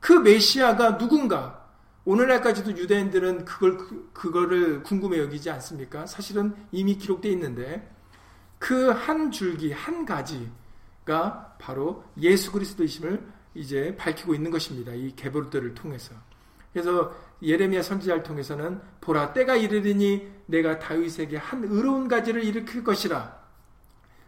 [0.00, 1.60] 그 메시아가 누군가?
[2.06, 3.76] 오늘날까지도 유대인들은 그걸,
[4.14, 6.06] 그거를 궁금해 여기지 않습니까?
[6.06, 7.90] 사실은 이미 기록되어 있는데,
[8.58, 13.22] 그 한 줄기, 한 가지가 바로 예수 그리스도이심을
[13.54, 14.92] 이제 밝히고 있는 것입니다.
[14.92, 16.14] 이 개보들을 통해서.
[16.72, 17.12] 그래서
[17.42, 23.38] 예레미야 선지자를 통해서는 보라 때가 이르리니 내가 다윗에게 한 의로운 가지를 일으킬 것이라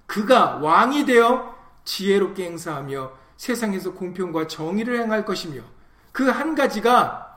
[0.07, 5.63] 그가 왕이 되어 지혜롭게 행사하며 세상에서 공평과 정의를 행할 것이며
[6.13, 7.33] 그 한 가지가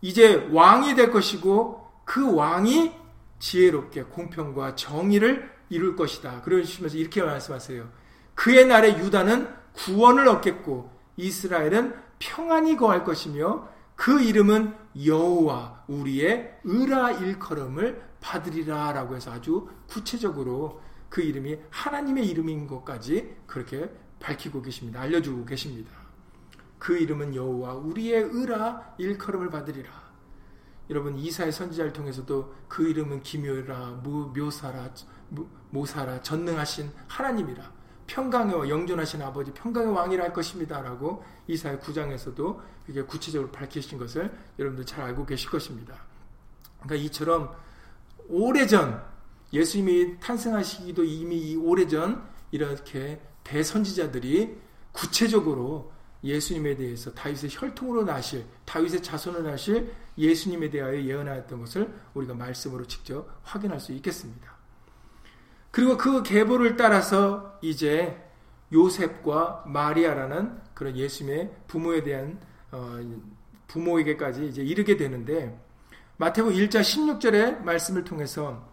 [0.00, 2.92] 이제 왕이 될 것이고 그 왕이
[3.38, 6.42] 지혜롭게 공평과 정의를 이룰 것이다.
[6.42, 7.88] 그러시면서 이렇게 말씀하세요.
[8.34, 18.02] 그의 날에 유다는 구원을 얻겠고 이스라엘은 평안이 거할 것이며 그 이름은 여호와 우리의 의라 일컬음을
[18.20, 25.00] 받으리라 라고 해서 아주 구체적으로 그 이름이 하나님의 이름인 것까지 그렇게 밝히고 계십니다.
[25.00, 25.90] 알려주고 계십니다.
[26.78, 30.06] 그 이름은 여호와 우리의 의라 일컬음을 받으리라.
[30.90, 34.90] 여러분 이사의 선지자를 통해서도 그 이름은 기묘라 묘사라
[35.70, 37.72] 모사라 전능하신 하나님이라
[38.06, 45.04] 평강의 영존하신 아버지 평강의 왕이라 할 것입니다라고 이사의 9장에서도 이게 구체적으로 밝히신 것을 여러분들 잘
[45.04, 46.04] 알고 계실 것입니다.
[46.80, 47.54] 그러니까 이처럼
[48.28, 49.02] 오래전
[49.52, 54.56] 예수님이 탄생하시기도 이미 오래전 이렇게 대선지자들이
[54.92, 55.92] 구체적으로
[56.24, 63.28] 예수님에 대해서 다윗의 혈통으로 나실 다윗의 자손으로 나실 예수님에 대하여 예언하였던 것을 우리가 말씀으로 직접
[63.42, 64.55] 확인할 수 있겠습니다.
[65.76, 68.18] 그리고 그 계보를 따라서 이제
[68.72, 72.40] 요셉과 마리아라는 그런 예수님의 부모에 대한
[72.72, 72.98] 어,
[73.68, 75.60] 부모에게까지 이제 이르게 되는데
[76.16, 78.66] 마태복 1장 16절의 말씀을 통해서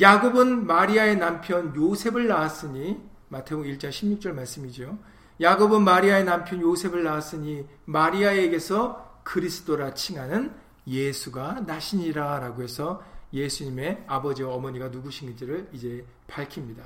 [0.00, 4.96] 야곱은 마리아의 남편 요셉을 낳았으니 마태복 1장 16절 말씀이죠.
[5.42, 10.54] 야곱은 마리아의 남편 요셉을 낳았으니 마리아에게서 그리스도라 칭하는
[10.86, 16.84] 예수가 나시니라라고 해서 예수님의 아버지와 어머니가 누구신지를 이제 밝힙니다.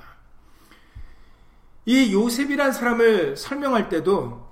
[1.85, 4.45] 이 요셉이란 사람을 설명할 때도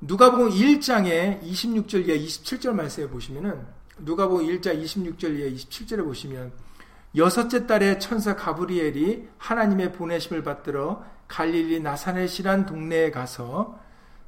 [0.00, 3.66] 누가복음 1장에 26절 이하 27절 말씀에 보시면은
[3.98, 6.52] 누가복음 1장 26절 이하 27절에 보시면
[7.16, 13.78] 여섯째 달에 천사 가브리엘이 하나님의 보내심을 받들어 갈릴리 나사렛이란 동네에 가서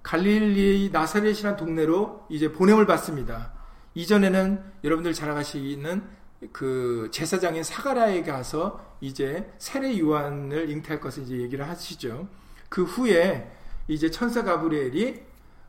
[0.03, 3.53] 갈릴리 나사렛이란 동네로 이제 보냄을 받습니다.
[3.94, 6.03] 이전에는 여러분들 잘 아시는
[6.51, 12.29] 그 제사장인 사가라에 가서 이제 세례 요한을 잉태할 것을 이제 얘기를 하시죠.
[12.69, 13.51] 그 후에
[13.89, 15.23] 이제 천사 가브리엘이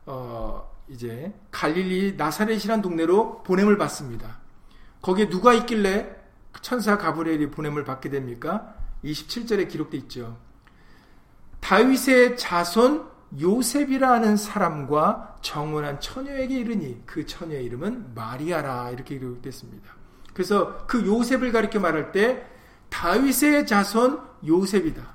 [0.06, 4.38] 어 이제 갈릴리 나사렛이란 동네로 보냄을 받습니다.
[5.02, 6.16] 거기에 누가 있길래
[6.60, 8.74] 천사 가브리엘이 보냄을 받게 됩니까?
[9.04, 10.38] 27절에 기록되어 있죠.
[11.60, 13.08] 다윗의 자손
[13.40, 20.03] 요셉이라는 사람과 정원한 처녀에게 이르니 그 처녀의 이름은 마리아라 이렇게 기록됐습니다.
[20.34, 22.44] 그래서 그 요셉을 가리켜 말할 때
[22.90, 25.14] 다윗의 자손 요셉이다.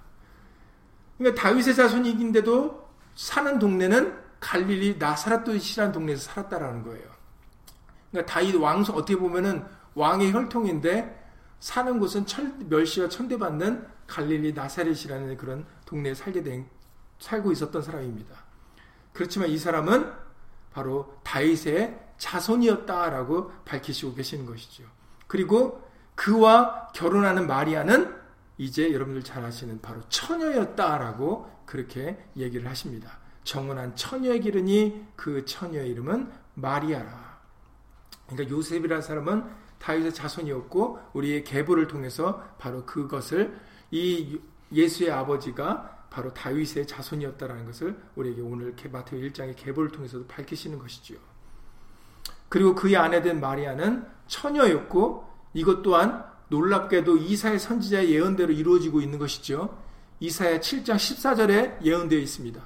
[1.18, 7.06] 그러니까 다윗의 자손이긴데도 사는 동네는 갈릴리 나사렛도시라는 동네에서 살았다라는 거예요.
[8.10, 11.20] 그러니까 다윗 왕성 어떻게 보면은 왕의 혈통인데
[11.60, 16.66] 사는 곳은 철, 멸시와 천대받는 갈릴리 나사렛이라는 그런 동네에 살게 된,
[17.20, 18.34] 살고 있었던 사람입니다.
[19.12, 20.12] 그렇지만 이 사람은
[20.72, 24.99] 바로 다윗의 자손이었다라고 밝히시고 계시는 것이죠.
[25.30, 28.14] 그리고 그와 결혼하는 마리아는
[28.58, 33.20] 이제 여러분들 잘 아시는 바로 처녀였다라고 그렇게 얘기를 하십니다.
[33.44, 37.40] 정원한 처녀의 기르니 그 처녀의 이름은 마리아라.
[38.28, 39.46] 그러니까 요셉이라는 사람은
[39.78, 43.58] 다윗의 자손이었고 우리의 계보를 통해서 바로 그것을
[43.92, 44.40] 이
[44.74, 51.20] 예수의 아버지가 바로 다윗의 자손이었다라는 것을 우리에게 오늘 마태오 1장의 계보를 통해서도 밝히시는 것이지요.
[52.50, 59.78] 그리고 그의 아내 된 마리아는 처녀였고 이것 또한 놀랍게도 이사의 선지자의 예언대로 이루어지고 있는 것이죠.
[60.22, 62.62] 이사야 7장 14절에 예언되어 있습니다.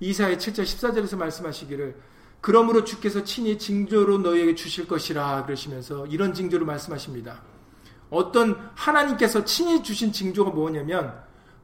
[0.00, 2.00] 이사야 7장 14절에서 말씀하시기를
[2.40, 7.42] 그러므로 주께서 친히 징조로 너희에게 주실 것이라 그러시면서 이런 징조를 말씀하십니다.
[8.10, 11.14] 어떤 하나님께서 친히 주신 징조가 뭐냐면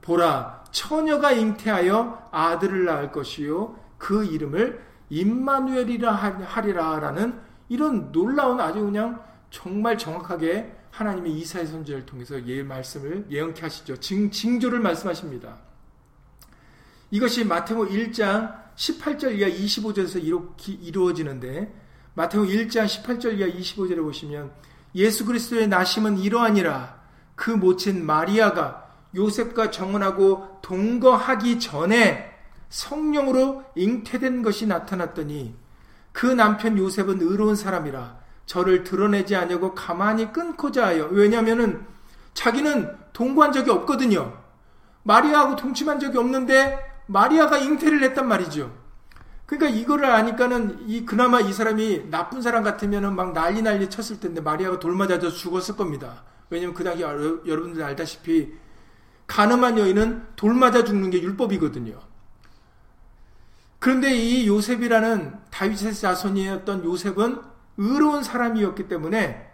[0.02, 9.22] 보라 처녀가 잉태하여 아들을 낳을 것이요 그 이름을 임마누엘이라 하리라라는 이런 놀라운 아주 그냥
[9.54, 14.00] 정말 정확하게 하나님의 이사의 선지를 통해서 예 말씀을 예언케 하시죠.
[14.00, 15.58] 징, 징조를 말씀하십니다.
[17.12, 21.72] 이것이 마태복 1장 18절 이하 25절에서 이렇게 이루어지는데
[22.14, 24.50] 마태복 1장 18절 이하 25절에 보시면
[24.96, 27.00] 예수 그리스도의 나심은 이러하니라
[27.36, 32.28] 그 모친 마리아가 요셉과 정혼하고 동거하기 전에
[32.70, 35.54] 성령으로 잉태된 것이 나타났더니
[36.10, 41.86] 그 남편 요셉은 의로운 사람이라 저를 드러내지 않냐고 가만히 끊고자 하여 왜냐하면은
[42.34, 44.36] 자기는 동거한 적이 없거든요.
[45.04, 48.72] 마리아하고 동침한 적이 없는데 마리아가 잉태를 했단 말이죠.
[49.46, 54.40] 그러니까 이거를 아니까는 이 그나마 이 사람이 나쁜 사람 같으면은 막 난리 난리 쳤을 텐데
[54.40, 56.24] 마리아가 돌 맞아서 죽었을 겁니다.
[56.50, 58.54] 왜냐면 그 당시 여러분들 알다시피
[59.26, 61.98] 가늠한 여인은 돌 맞아 죽는 게 율법이거든요.
[63.78, 69.50] 그런데 이 요셉이라는 다윗의 자손이었던 요셉은 의로운 사람이었기 때문에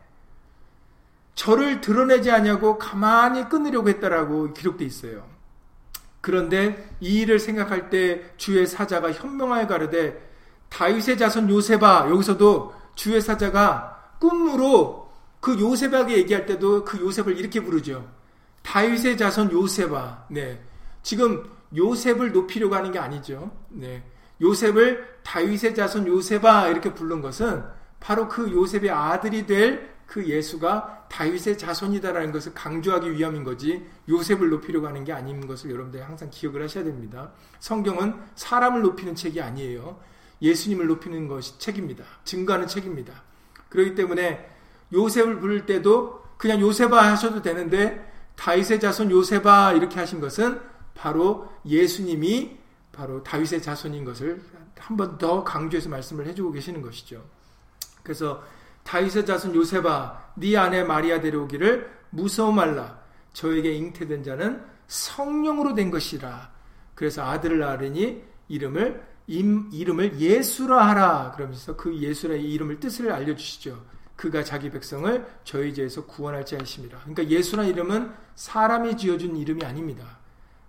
[1.34, 5.24] 저를 드러내지 않냐고 가만히 끊으려고 했다라고 기록돼 있어요.
[6.20, 10.30] 그런데 이 일을 생각할 때 주의 사자가 현명하게 가르되
[10.68, 18.06] 다윗의 자손 요셉아 여기서도 주의 사자가 꿈으로 그 요셉에게 얘기할 때도 그 요셉을 이렇게 부르죠.
[18.62, 20.26] 다윗의 자손 요셉아.
[20.28, 20.62] 네.
[21.02, 23.50] 지금 요셉을 높이려고 하는 게 아니죠.
[23.70, 24.04] 네.
[24.42, 27.64] 요셉을 다윗의 자손 요셉아 이렇게 부른 것은
[28.00, 34.88] 바로 그 요셉의 아들이 될 그 예수가 다윗의 자손이다라는 것을 강조하기 위함인 거지 요셉을 높이려고
[34.88, 37.30] 하는 게 아닌 것을 여러분들이 항상 기억을 하셔야 됩니다.
[37.60, 40.00] 성경은 사람을 높이는 책이 아니에요.
[40.42, 42.02] 예수님을 높이는 것이 책입니다.
[42.24, 43.22] 증거하는 책입니다.
[43.68, 44.50] 그렇기 때문에
[44.92, 50.60] 요셉을 부를 때도 그냥 요셉아 하셔도 되는데 다윗의 자손 요셉아 이렇게 하신 것은
[50.96, 52.58] 바로 예수님이
[52.90, 54.42] 바로 다윗의 자손인 것을
[54.76, 57.22] 한 번 더 강조해서 말씀을 해주고 계시는 것이죠.
[58.10, 58.42] 그래서
[58.82, 62.98] 다윗의 자손 요셉아 네 아내 마리아 데려오기를 무서워 말라
[63.32, 66.50] 저에게 잉태된 자는 성령으로 된 것이라
[66.96, 73.80] 그래서 아들을 낳으니 이름을 임, 이름을 예수라 하라 그러면서 그 예수라의 이름을 뜻을 알려주시죠.
[74.16, 76.98] 그가 자기 백성을 저희 죄에서 구원할 자이십니다.
[77.04, 80.18] 그러니까 예수라 이름은 사람이 지어준 이름이 아닙니다.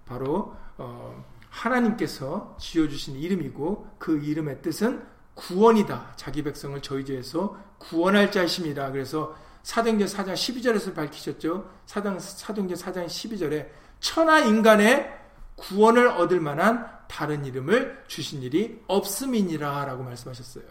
[0.06, 5.02] 바로 어, 하나님께서 지어주신 이름이고 그 이름의 뜻은
[5.42, 6.14] 구원이다.
[6.16, 8.92] 자기 백성을 저희 죄에서 구원할 자이십니다.
[8.92, 11.70] 그래서 사도행전 4장 12절에서 밝히셨죠.
[11.86, 15.20] 사당, 사도행전 4장 12절에 천하 인간의
[15.56, 20.64] 구원을 얻을 만한 다른 이름을 주신 일이 없음이니라 라고 말씀하셨어요.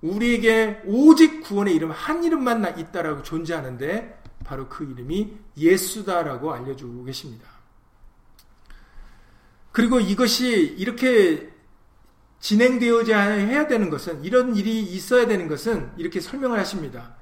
[0.00, 7.48] 우리에게 오직 구원의 이름 한 이름만 있다라고 존재하는데 바로 그 이름이 예수다라고 알려주고 계십니다.
[9.72, 11.57] 그리고 이것이 이렇게
[12.40, 17.16] 진행되어야 해야 되는 것은 이런 일이 있어야 되는 것은 이렇게 설명을 하십니다.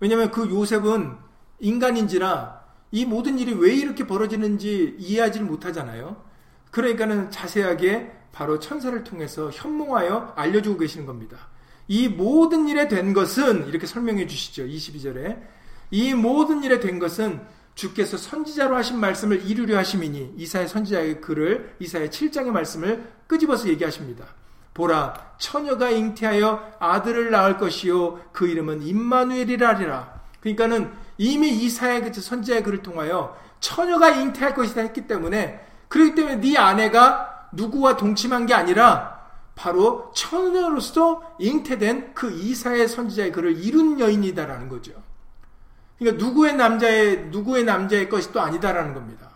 [0.00, 1.16] 왜냐하면 그 요셉은
[1.60, 6.22] 인간인지라 이 모든 일이 왜 이렇게 벌어지는지 이해하지를 못하잖아요.
[6.70, 11.48] 그러니까는 자세하게 바로 천사를 통해서 현몽하여 알려주고 계시는 겁니다.
[11.86, 14.64] 이 모든 일에 된 것은 이렇게 설명해 주시죠.
[14.64, 15.40] 22절에
[15.90, 17.40] 이 모든 일에 된 것은
[17.74, 24.26] 주께서 선지자로 하신 말씀을 이루려 하심이니 이사의 선지자의 글을 이사의 7장의 말씀을 끄집어서 얘기하십니다.
[24.74, 30.20] 보라 처녀가 잉태하여 아들을 낳을 것이요 그 이름은 임마누엘이라리라.
[30.40, 36.58] 그러니까는 이미 이사의 그 선지자의 글을 통하여 처녀가 잉태할 것이다 했기 때문에 그렇기 때문에 네
[36.58, 39.14] 아내가 누구와 동침한 게 아니라
[39.54, 44.92] 바로 처녀로서 잉태된 그 이사의 선지자의 그를 이룬 여인이다라는 거죠.
[45.98, 49.30] 그러니까 누구의 남자의 누구의 남자의 것이 또 아니다라는 겁니다.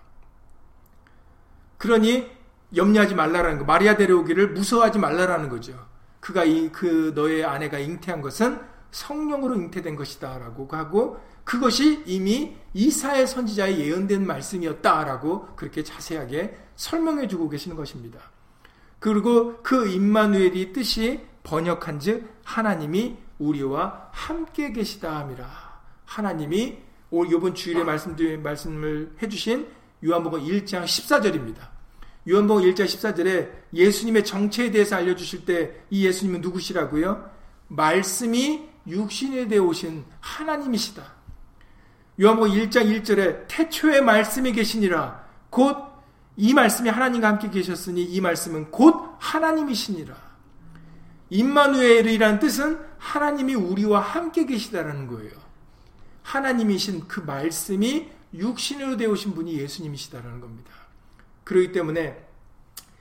[1.78, 2.28] 그러니
[2.74, 3.64] 염려하지 말라라는 거.
[3.64, 5.86] 마리아 데려오기를 무서워하지 말라라는 거죠.
[6.20, 13.80] 그가 이 그 너의 아내가 잉태한 것은 성령으로 잉태된 것이다라고 하고 그것이 이미 이사의 선지자의
[13.80, 18.18] 예언된 말씀이었다라고 그렇게 자세하게 설명해 주고 계시는 것입니다.
[18.98, 25.46] 그리고 그 임마누엘이 뜻이 번역한즉 하나님이 우리와 함께 계시다 함이라.
[26.04, 26.78] 하나님이
[27.10, 29.68] 이번 주일에 말씀 말씀을 해 주신
[30.04, 31.77] 요한복음 1장 14절입니다.
[32.28, 37.30] 요한복음 1장 14절에 예수님의 정체에 대해서 알려주실 때 이 예수님은 누구시라고요?
[37.68, 41.02] 말씀이 육신에 되어 오신 하나님이시다.
[42.20, 45.88] 요한복음 1장 1절에 태초에 말씀이 계시니라 곧
[46.40, 50.14] 이 말씀이 하나님과 함께 계셨으니 이 말씀은 곧 하나님이시니라.
[51.30, 55.32] 임마누엘이란 뜻은 하나님이 우리와 함께 계시다라는 거예요.
[56.22, 60.70] 하나님이신 그 말씀이 육신으로 되어 오신 분이 예수님이시다라는 겁니다.
[61.48, 62.22] 그렇기 때문에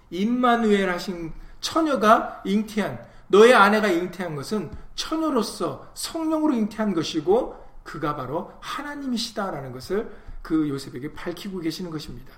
[0.09, 9.73] 임마누엘 하신 처녀가 잉태한 너의 아내가 잉태한 것은 처녀로서 성령으로 잉태한 것이고 그가 바로 하나님이시다라는
[9.73, 10.09] 것을
[10.41, 12.31] 그 요셉에게 밝히고 계시는 것입니다.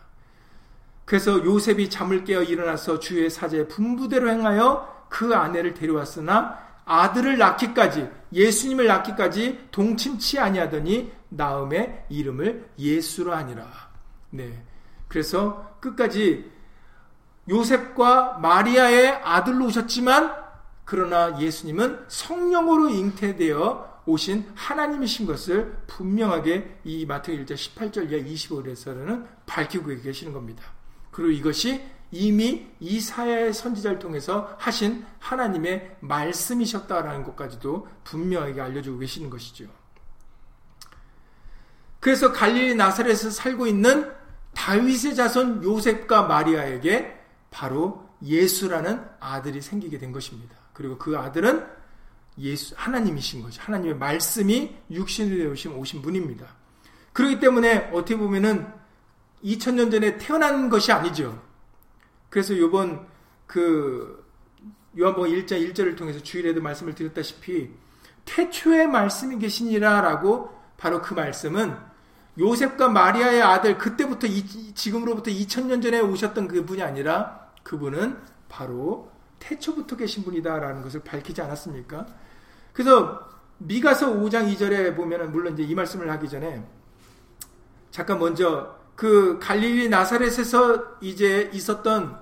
[1.06, 8.88] 그래서 요셉이 잠을 깨어 일어나서 주의 사제 분부대로 행하여 그 아내를 데려왔으나 아들을 낳기까지 예수님을
[8.88, 13.68] 낳기까지 동침치 아니하더니 나음의 이름을 예수로 하니라.
[14.32, 14.64] 네.
[15.08, 16.52] 그래서 끝까지
[17.50, 20.36] 요셉과 마리아의 아들로 오셨지만
[20.86, 30.02] 그러나 예수님은 성령으로 잉태되어 오신 하나님이신 것을 분명하게 이 마태복 1장 18절 이하 25절에서는 밝히고
[30.02, 30.64] 계시는 겁니다.
[31.12, 39.66] 그리고 이것이 이미 이사야의 선지자를 통해서 하신 하나님의 말씀이셨다라는 것까지도 분명하게 알려주고 계시는 것이죠.
[42.00, 44.12] 그래서 갈릴리 나사렛에서 살고 있는
[44.54, 47.20] 다윗의 자손 요셉과 마리아에게
[47.52, 50.56] 바로 예수라는 아들이 생기게 된 것입니다.
[50.74, 51.66] 그리고 그 아들은
[52.38, 53.62] 예수 하나님이신 거죠.
[53.62, 56.46] 하나님의 말씀이 육신이 되오신 오신 분입니다.
[57.14, 58.68] 그렇기 때문에 어떻게 보면은
[59.44, 61.42] 2000년 전에 태어난 것이 아니죠.
[62.30, 63.08] 그래서 요번
[63.46, 64.26] 그
[64.98, 67.70] 요한복음 1장 1절을 통해서 주일에도 말씀을 드렸다시피
[68.26, 71.76] 태초에 말씀이 계시니라라고 바로 그 말씀은
[72.40, 80.24] 요셉과 마리아의 아들 그때부터 이, 지금으로부터 2000년 전에 오셨던 그분이 아니라 그분은 바로 태초부터 계신
[80.24, 82.08] 분이다라는 것을 밝히지 않았습니까?
[82.74, 86.66] 그래서 미가서 5장 2절에 보면은 물론 이제 이 말씀을 하기 전에
[87.92, 92.20] 잠깐 먼저 그 갈릴리 나사렛에서 이제 있었던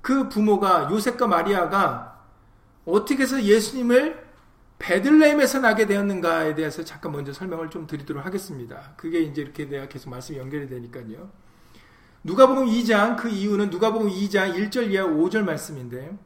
[0.00, 2.24] 그 부모가 요셉과 마리아가
[2.86, 4.29] 어떻게 해서 예수님을
[4.80, 8.94] 베들레헴에서 나게 되었는가에 대해서 잠깐 먼저 설명을 좀 드리도록 하겠습니다.
[8.96, 11.30] 그게 이제 이렇게 내가 계속 말씀이 연결이 되니까요.
[12.24, 16.18] 누가복음 2장 그 이유는 누가복음 2장 1절 이하 5절 말씀인데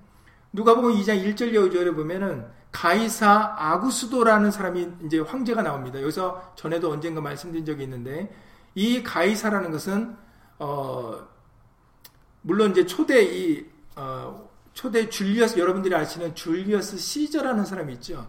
[0.53, 6.01] 누가복음 2장 1절 이하 5절에 보면은 가이사 아구스도라는 사람이 이제 황제가 나옵니다.
[6.01, 8.35] 여기서 전에도 언젠가 말씀드린 적이 있는데
[8.75, 10.17] 이 가이사라는 것은
[10.59, 11.27] 어
[12.43, 18.27] 물론 이제 초대 이 어, 초대 줄리어스 여러분들이 아시는 줄리어스 시저라는 사람이 있죠.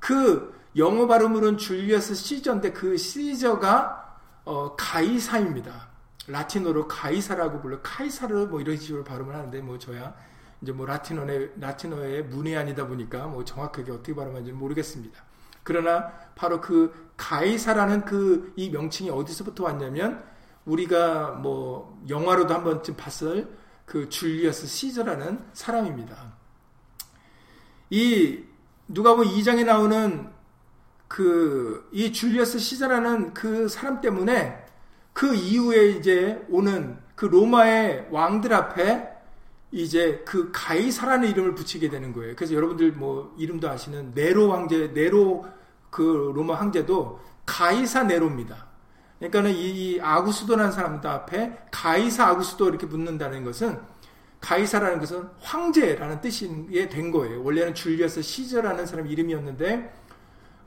[0.00, 5.88] 그 영어 발음으로는 줄리어스 시저인데 그 시저가 어, 가이사입니다.
[6.26, 10.14] 라틴어로 가이사라고 불러 카이사르 뭐 이런 식으로 발음을 하는데 뭐 저야
[10.60, 15.22] 이제 뭐 라틴어의 라틴어의 문외한이다 보니까 뭐 정확하게 어떻게 발음하는지 모르겠습니다.
[15.62, 20.24] 그러나 바로 그 가이사라는 그 이 명칭이 어디서부터 왔냐면
[20.64, 23.48] 우리가 뭐 영화로도 한 번쯤 봤을
[23.84, 26.32] 그 줄리어스 시저라는 사람입니다.
[27.90, 28.44] 이
[28.92, 30.28] 누가 보면 2장에 나오는
[31.08, 34.64] 그 이 줄리어스 시저라는 그 사람 때문에
[35.12, 39.08] 그 이후에 이제 오는 그 로마의 왕들 앞에
[39.72, 42.34] 이제 그 가이사라는 이름을 붙이게 되는 거예요.
[42.36, 45.46] 그래서 여러분들 뭐 이름도 아시는 네로 황제, 네로
[45.90, 48.66] 그 로마 황제도 가이사 네로입니다.
[49.18, 53.78] 그러니까는 이 아구스도라는 사람들 앞에 가이사 아구스도 이렇게 붙는다는 것은
[54.40, 56.48] 가이사라는 것은 황제라는 뜻이
[56.88, 57.42] 된 거예요.
[57.44, 59.92] 원래는 줄리어스 시저라는 사람 이름이었는데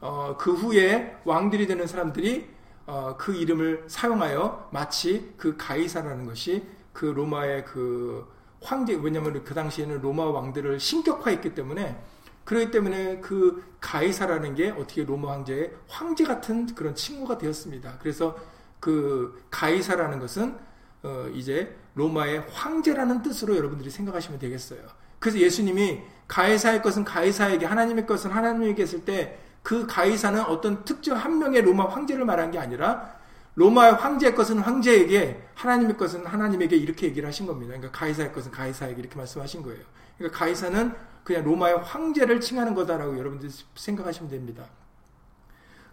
[0.01, 2.49] 어, 그 후에 왕들이 되는 사람들이
[2.85, 8.27] 어, 그 이름을 사용하여 마치 그 가이사라는 것이 그 로마의 그
[8.61, 12.01] 황제 왜냐하면 그 당시에는 로마 왕들을 신격화했기 때문에
[12.45, 17.97] 그렇기 때문에 그 가이사라는 게 어떻게 로마 황제의 황제 같은 그런 칭호가 되었습니다.
[17.99, 18.37] 그래서
[18.79, 20.57] 그 가이사라는 것은
[21.03, 24.79] 어, 이제 로마의 황제라는 뜻으로 여러분들이 생각하시면 되겠어요.
[25.19, 31.39] 그래서 예수님이 가해사의 것은 가해사에게 하나님의 것은 하나님에게 했을 때 그 가해사는 어떤 특정 한
[31.39, 33.15] 명의 로마 황제를 말한 게 아니라
[33.55, 37.73] 로마 황제의 것은 황제에게 하나님의 것은 하나님에게 이렇게 얘기를 하신 겁니다.
[37.73, 39.81] 그러니까 가해사의 것은 가해사에게 이렇게 말씀하신 거예요.
[40.17, 40.93] 그러니까 가해사는
[41.23, 44.65] 그냥 로마의 황제를 칭하는 거다라고 여러분들 생각하시면 됩니다.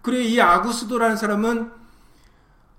[0.03, 1.71] 그리고 이 아구스도라는 사람은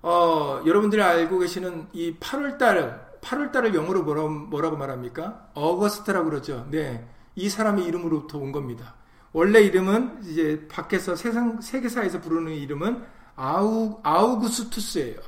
[0.02, 5.50] 어, 여러분들이 알고 계시는 이 8월 달 8월 달을 영어로 뭐라고, 뭐라고 말합니까?
[5.54, 6.66] 어거스트라고 그러죠.
[6.70, 8.96] 네, 이 사람의 이름으로부터 온 겁니다.
[9.32, 13.02] 원래 이름은 이제 밖에서 세상 세계사에서 부르는 이름은
[13.36, 15.20] 아우 아우구스투스예요.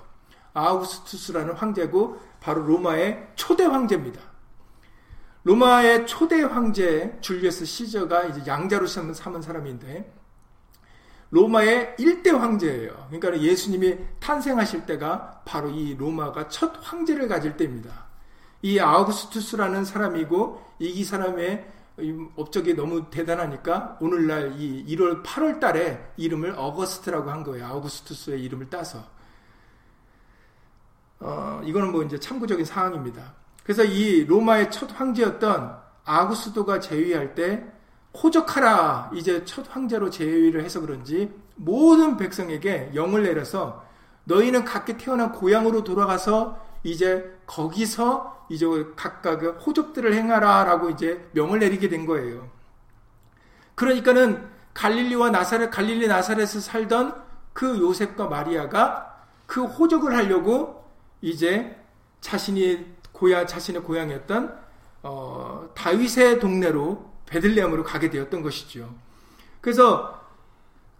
[0.53, 4.21] 아우구스투스라는 황제고 바로 로마의 초대 황제입니다.
[5.45, 10.13] 로마의 초대 황제 줄리어스 시저가 이제 양자로 삼은 사람인데
[11.31, 13.09] 로마의 1대 황제예요.
[13.11, 18.07] 그러니까 예수님이 탄생하실 때가 바로 이 로마가 첫 황제를 가질 때입니다.
[18.63, 21.73] 이 아우구스투스라는 사람이고 이 사람의
[22.37, 27.67] 업적이 너무 대단하니까 오늘날 이 1월 8월 달에 이름을 어거스트라고 한 거예요.
[27.67, 29.05] 아우구스투스의 이름을 따서.
[31.21, 33.35] 어, 이거는 뭐 이제 참고적인 사항입니다.
[33.63, 37.65] 그래서 이 로마의 첫 황제였던 아구스도가 제위할 때
[38.23, 43.85] 호적하라 이제 첫 황제로 제위를 해서 그런지 모든 백성에게 영을 내려서
[44.25, 52.07] 너희는 각기 태어난 고향으로 돌아가서 이제 거기서 이제 각각의 호적들을 행하라라고 이제 명을 내리게 된
[52.07, 52.49] 거예요.
[53.75, 60.85] 그러니까는 갈릴리와 나사렛, 갈릴리 나사렛에서 살던 그 요셉과 마리아가 그 호적을 하려고
[61.21, 61.77] 이제
[62.21, 64.59] 자신이 고향, 자신의 고향이었던
[65.03, 68.95] 어, 다윗의 동네로 베들레헴으로 가게 되었던 것이죠.
[69.61, 70.21] 그래서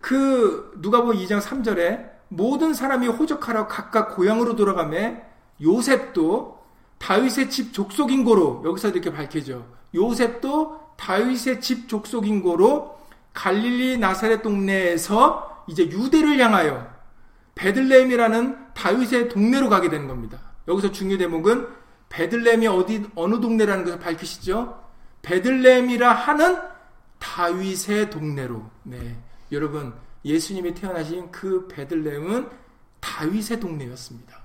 [0.01, 5.23] 그 누가복음 2장 3절에 모든 사람이 호적하러 각각 고향으로 돌아가매
[5.63, 6.63] 요셉도
[6.99, 9.63] 다윗의 집 족속인 고로 여기서 이렇게 밝혀져.
[9.95, 12.99] 요셉도 다윗의 집 족속인 고로
[13.33, 16.87] 갈릴리 나사렛 동네에서 이제 유대를 향하여
[17.55, 20.39] 베들레헴이라는 다윗의 동네로 가게 되는 겁니다.
[20.67, 21.69] 여기서 중요 대목은
[22.09, 24.84] 베들레헴이 어디 어느 동네라는 것을 밝히시죠.
[25.25, 26.59] 베들레헴이라 하는
[27.19, 28.63] 다윗의 동네로.
[28.85, 29.17] 네.
[29.51, 29.95] 여러분,
[30.25, 32.49] 예수님이 태어나신 그 베들레헴은
[33.01, 34.45] 다윗의 동네였습니다.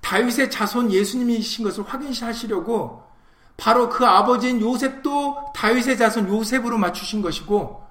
[0.00, 3.04] 다윗의 자손 예수님이신 것을 확인하시려고
[3.56, 7.86] 바로 그 아버지인 요셉도 다윗의 자손 요셉으로 맞추신 것이고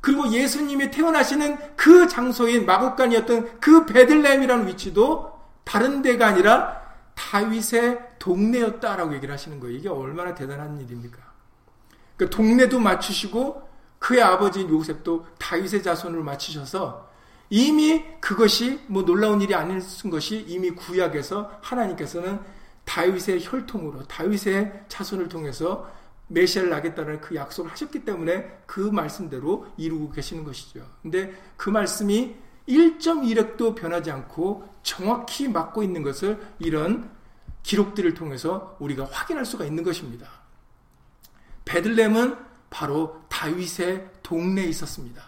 [0.00, 6.87] 그리고 예수님이 태어나시는 그 장소인 마곡간이었던 그 베들레헴이라는 위치도 다른 데가 아니라
[7.18, 9.76] 다윗의 동네였다라고 얘기를 하시는 거예요.
[9.76, 11.18] 이게 얼마나 대단한 일입니까?
[12.16, 17.08] 그 동네도 맞추시고 그의 아버지인 요셉도 다윗의 자손을 맞추셔서
[17.50, 22.38] 이미 그것이 뭐 놀라운 일이 아닌 것이 이미 구약에서 하나님께서는
[22.84, 25.90] 다윗의 혈통으로 다윗의 자손을 통해서
[26.28, 30.86] 메시아를 나겠다는 그 약속을 하셨기 때문에 그 말씀대로 이루고 계시는 것이죠.
[31.02, 32.36] 근데 그 말씀이
[32.68, 37.10] 1.1획도 변하지 않고 정확히 맞고 있는 것을 이런
[37.62, 40.26] 기록들을 통해서 우리가 확인할 수가 있는 것입니다.
[41.66, 42.38] 베들렘은
[42.70, 45.22] 바로 다윗의 동네에 있었습니다.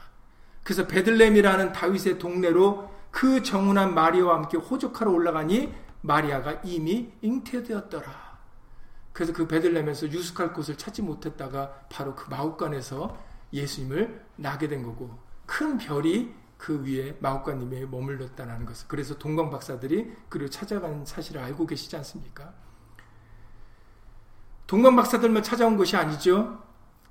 [0.63, 8.39] 그래서 베들렘이라는 다윗의 동네로 그 정운한 마리아와 함께 호적하러 올라가니 마리아가 이미 잉태되었더라.
[9.13, 13.19] 그래서 그 베들렘에서 유숙할 곳을 찾지 못했다가 바로 그 마옥간에서
[13.53, 20.51] 예수님을 나게 된 거고 큰 별이 그 위에 마옥가님이 머물렀다는 것을 그래서 동방 박사들이 그를
[20.51, 22.53] 찾아간 사실을 알고 계시지 않습니까?
[24.67, 26.63] 동방 박사들만 찾아온 것이 아니죠.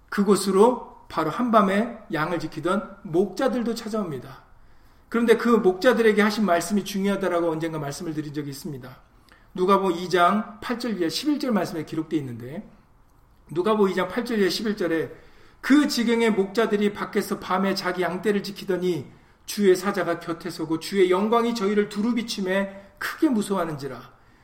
[0.09, 4.43] 그곳으로 바로 한밤에 양을 지키던 목자들도 찾아옵니다.
[5.09, 9.01] 그런데 그 목자들에게 하신 말씀이 중요하다라고 언젠가 말씀을 드린 적이 있습니다.
[9.55, 12.69] 누가복음 2장 8절 이하 11절 말씀에 기록되어 있는데
[13.49, 15.11] 누가복음 2장 8절 이하 11절에
[15.59, 19.17] 그 지경의 목자들이 밖에서 밤에 자기 양떼를 지키더니
[19.49, 23.99] 주의 사자가 곁에 서고 주의 영광이 저희를 두루비침에 크게 무서워하는지라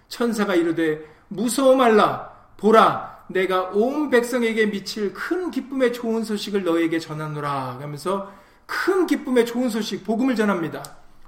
[0.08, 7.78] 천사가 이르되 무서워 말라 보라 내가 온 백성에게 미칠 큰 기쁨의 좋은 소식을 너에게 전하노라
[7.82, 8.34] 하면서
[8.66, 10.82] 큰 기쁨의 좋은 소식 복음을 전합니다.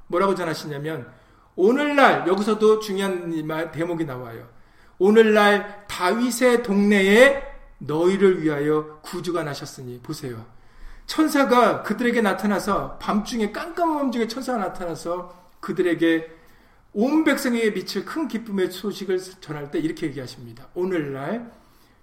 [0.07, 1.07] 뭐라고 전하시냐면
[1.55, 4.49] 오늘날 여기서도 중요한 대목이 나와요.
[4.97, 7.43] 오늘날 다윗의 동네에
[7.78, 10.57] 너희를 위하여 구주가 나셨으니 보세요.
[11.08, 16.30] 천사가 그들에게 나타나서 밤중에 깜깜한 밤중에 천사가 나타나서 그들에게
[16.93, 20.68] 온 백성에게 미칠 큰 기쁨의 소식을 전할 때 이렇게 얘기하십니다.
[20.76, 21.51] 오늘날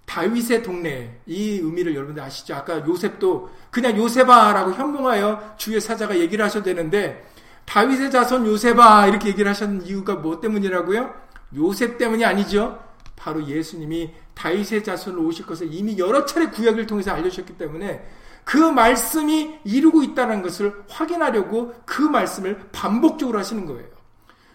[0.05, 2.55] 다윗의 동네 이 의미를 여러분들 아시죠?
[2.55, 7.25] 아까 요셉도 그냥 요셉아라고 현명하여 주의 사자가 얘기를 하셔도 되는데
[7.65, 11.13] 다윗의 자손 요셉아 이렇게 얘기를 하셨는 이유가 뭐 때문이라고요?
[11.55, 12.79] 요셉 때문이 아니죠.
[13.15, 18.03] 바로 예수님이 다윗의 자손으로 오실 것을 이미 여러 차례 구약을 통해서 알려주셨기 때문에
[18.45, 23.89] 그 말씀이 이루고 있다는 것을 확인하려고 그 말씀을 반복적으로 하시는 거예요.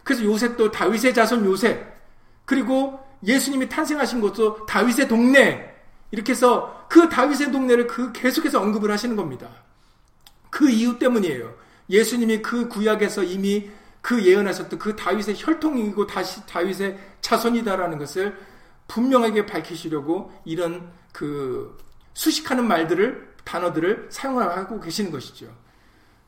[0.05, 1.86] 그래서 요셉도 다윗의 자손 요셉
[2.45, 5.74] 그리고 예수님이 탄생하신 것도 다윗의 동네
[6.12, 9.49] 이렇게 해서 그 다윗의 동네를 그 계속해서 언급을 하시는 겁니다.
[10.49, 11.55] 그 이유 때문이에요.
[11.91, 13.70] 예수님이 그 구약에서 이미
[14.01, 18.36] 그 예언하셨던 그 다윗의 혈통이고 다시 다윗의 자손이다라는 것을
[18.88, 21.76] 분명하게 밝히시려고 이런 그
[22.14, 25.55] 수식하는 말들을 단어들을 사용하고 계시는 것이죠.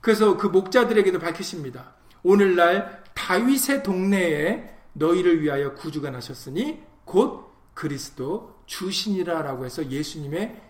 [0.00, 1.94] 그래서 그 목자들에게도 밝히십니다.
[2.22, 10.60] 오늘날 다윗의 동네에 너희를 위하여 구주가 나셨으니 곧 그리스도 주신이라라고 해서 예수님의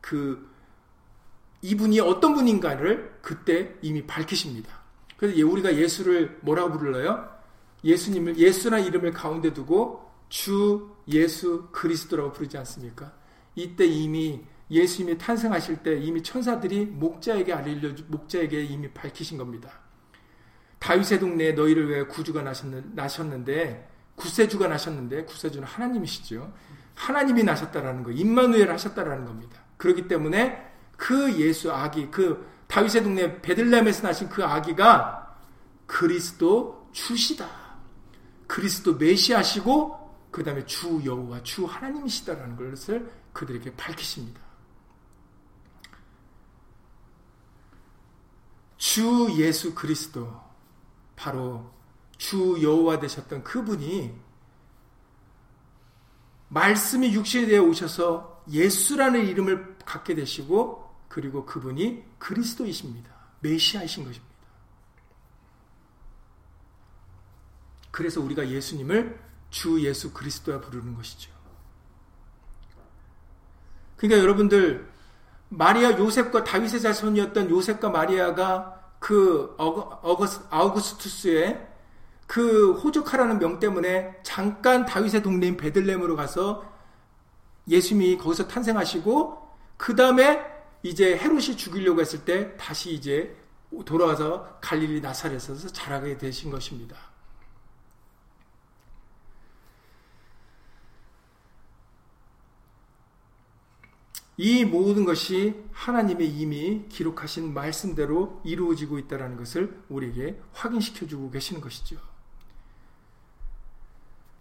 [0.00, 0.50] 그
[1.62, 4.80] 이분이 어떤 분인가를 그때 이미 밝히십니다.
[5.16, 7.28] 그래서 우리가 예수를 뭐라고 불러요?
[7.84, 13.12] 예수님을 예수라는 이름을 가운데 두고 주 예수 그리스도라고 부르지 않습니까?
[13.54, 19.70] 이때 이미 예수님이 탄생하실 때 이미 천사들이 목자에게 알려 목자에게 이미 밝히신 겁니다.
[20.78, 26.52] 다윗의 동네에 너희를 위해 구주가 나셨는데 구세주가 나셨는데 구세주는 하나님이시죠.
[26.94, 29.62] 하나님이 나셨다라는 거, 임마누엘 하셨다라는 겁니다.
[29.76, 35.36] 그렇기 때문에 그 예수 아기, 그 다윗의 동네 베들레헴에서 나신 그 아기가
[35.86, 37.48] 그리스도 주시다.
[38.46, 44.40] 그리스도 메시아시고 그 다음에 주 여호와 주 하나님이시다라는 것을 그들에게 밝히십니다.
[48.80, 50.40] 주 예수 그리스도
[51.14, 51.70] 바로
[52.16, 54.18] 주 여호와 되셨던 그분이
[56.48, 63.14] 말씀이 육신이 되어 오셔서 예수라는 이름을 갖게 되시고 그리고 그분이 그리스도이십니다.
[63.40, 64.34] 메시아이신 것입니다.
[67.90, 71.30] 그래서 우리가 예수님을 주 예수 그리스도야 부르는 것이죠.
[73.98, 74.89] 그러니까 여러분들
[75.50, 81.68] 마리아 요셉과 다윗의 자손이었던 요셉과 마리아가 그 어거스, 아우구스투스의
[82.26, 86.64] 그 호족하라는 명 때문에 잠깐 다윗의 동네인 베들렘으로 가서
[87.66, 90.40] 예수님이 거기서 탄생하시고 그 다음에
[90.82, 93.36] 이제 헤롯이 죽이려고 했을 때 다시 이제
[93.84, 97.09] 돌아와서 갈릴리 나사렛에서 자라게 되신 것입니다.
[104.42, 111.98] 이 모든 것이 하나님의 이미 기록하신 말씀대로 이루어지고 있다는 것을 우리에게 확인시켜 주고 계시는 것이죠.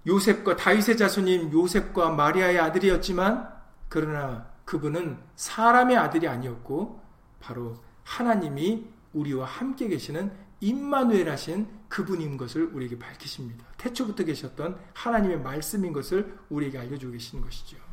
[0.08, 3.54] 요셉과 다윗의 자손인 요셉과 마리아의 아들이었지만
[3.90, 7.04] 그러나 그분은 사람의 아들이 아니었고
[7.42, 10.32] 바로 하나님이 우리와 함께 계시는
[10.62, 13.66] 임마누엘 하신 그분인 것을 우리에게 밝히십니다.
[13.78, 17.89] 태초부터 계셨던 하나님의 말씀인 것을 우리에게 알려주고 계시는 것이죠.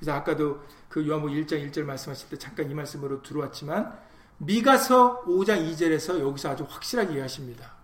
[0.00, 3.92] 그래서 아까도 그 요한복 1장 1절 말씀하실 때 잠깐 이 말씀으로 들어왔지만
[4.38, 7.74] 미가서 5장 2절에서 여기서 아주 확실하게 이해하십니다.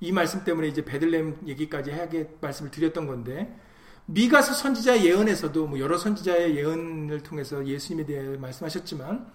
[0.00, 3.58] 이 말씀 때문에 이제 베들렘 얘기까지 하게 말씀을 드렸던 건데
[4.04, 9.26] 미가서 선지자의 예언에서도 뭐 여러 선지자의 예언을 통해서 예수님에 대해 말씀하셨지만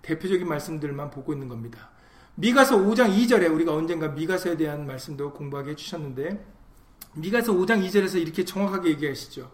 [0.00, 1.90] 대표적인 말씀들만 보고 있는 겁니다.
[2.36, 6.42] 미가서 5장 2절에 우리가 언젠가 미가서에 대한 말씀도 공부하게 해주셨는데
[7.16, 9.50] 미가서 5장 2절에서 이렇게 정확하게 얘기하시죠.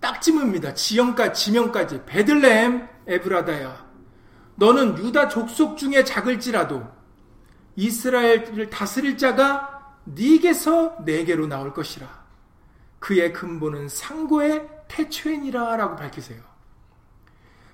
[0.00, 0.74] 딱지문입니다.
[0.74, 3.90] 지형까지 지명까지 베들레헴 에브라다야
[4.56, 6.86] 너는 유다 족속 중에 작을지라도
[7.76, 12.06] 이스라엘을 다스릴 자가 네게서 내게로 나올 것이라.
[12.98, 16.42] 그의 근본은 상고의 태초엔이라 라고 밝히세요.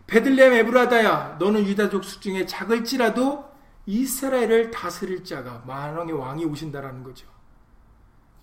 [0.07, 3.45] 베들레헴 에브라다야 너는 유다족 수 중에 작을지라도
[3.87, 7.27] 이스라엘을 다스릴 자가 만왕의 왕이 오신다라는 거죠.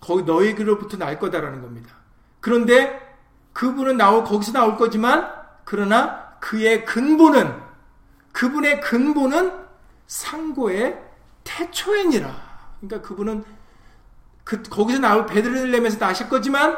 [0.00, 1.96] 거기 너희로부터 날 거다라는 겁니다.
[2.40, 3.13] 그런데
[3.54, 5.32] 그분은 나올 거기서 나올 거지만
[5.64, 7.62] 그러나 그의 근본은
[8.32, 9.64] 그분의 근본은
[10.06, 11.00] 상고의
[11.44, 12.78] 태초엔이라.
[12.80, 13.44] 그러니까 그분은
[14.42, 16.76] 그, 거기서 나올 베들레헴에서 나실 거지만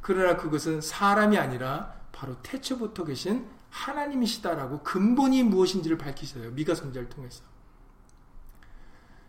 [0.00, 6.50] 그러나 그것은 사람이 아니라 바로 태초부터 계신 하나님이시다라고 근본이 무엇인지를 밝히셔요.
[6.52, 7.42] 미가 선자를 통해서.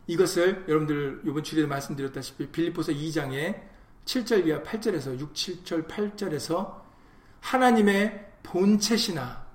[0.08, 3.62] 이것을 여러분들 이번 주일에 말씀드렸다시피 빌리포서 2장에
[4.06, 6.82] 7절 이하 8절에서 6, 7절, 8절에서
[7.42, 9.48] 하나님의 본체시나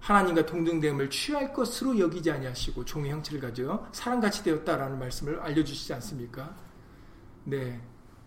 [0.00, 6.54] 하나님과 동등됨을 취할 것으로 여기지 아니하시고 종의 형체를 가져 사람같이 되었다라는 말씀을 알려주시지 않습니까?
[7.44, 7.80] 네.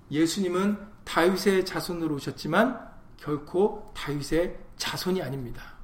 [0.09, 2.87] 예수님은 다윗의 자손으로 오셨지만
[3.17, 5.77] 결코 다윗의 자손이 아닙니다.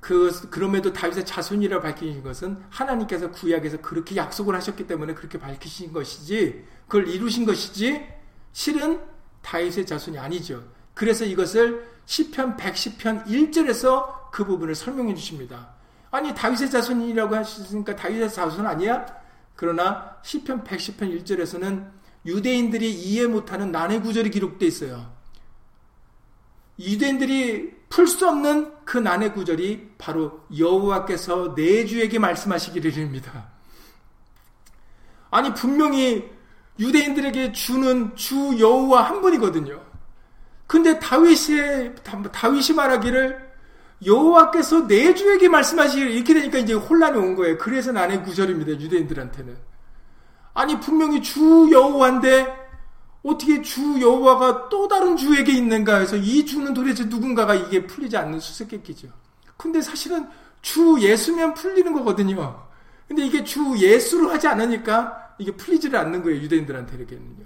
[0.00, 6.62] 그, 그럼에도 다윗의 자손이라 밝히신 것은 하나님께서 구약에서 그렇게 약속을 하셨기 때문에 그렇게 밝히신 것이지,
[6.86, 8.06] 그걸 이루신 것이지,
[8.52, 9.00] 실은
[9.42, 10.64] 다윗의 자손이 아니죠.
[10.94, 15.74] 그래서 이것을 시편 110편 1절에서 그 부분을 설명해 주십니다.
[16.10, 19.06] 아니 다윗의 자손이라고 하셨으니까 다윗의 자손 아니야?
[19.56, 21.90] 그러나 시편 110편 1절에서는
[22.26, 25.12] 유대인들이 이해 못하는 난해 구절이 기록되어 있어요.
[26.78, 33.50] 유대인들이 풀 수 없는 그 난해 구절이 바로 여호와께서 내 주에게 말씀하시기를 입니다.
[35.30, 36.28] 아니 분명히
[36.78, 39.80] 유대인들에게 주는 주 여호와 한 분이거든요.
[40.66, 41.94] 근데 다윗의
[42.32, 43.54] 다윗이 말하기를
[44.04, 47.58] 여호와께서 내 주에게 말씀하시기를 이렇게 되니까 이제 혼란이 온 거예요.
[47.58, 48.72] 그래서 난해 구절입니다.
[48.72, 49.56] 유대인들한테는.
[50.52, 52.64] 아니 분명히 주 여호와인데
[53.22, 58.38] 어떻게 주 여호와가 또 다른 주에게 있는가 해서 이 주는 도대체 누군가가 이게 풀리지 않는
[58.40, 59.08] 수수께끼죠.
[59.56, 60.28] 근데 사실은
[60.60, 62.62] 주 예수면 풀리는 거거든요.
[63.08, 66.40] 근데 이게 주 예수로 하지 않으니까 이게 풀리지를 않는 거예요.
[66.42, 67.44] 유대인들한테는요.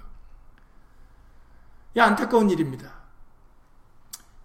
[1.95, 2.99] 이 안타까운 일입니다.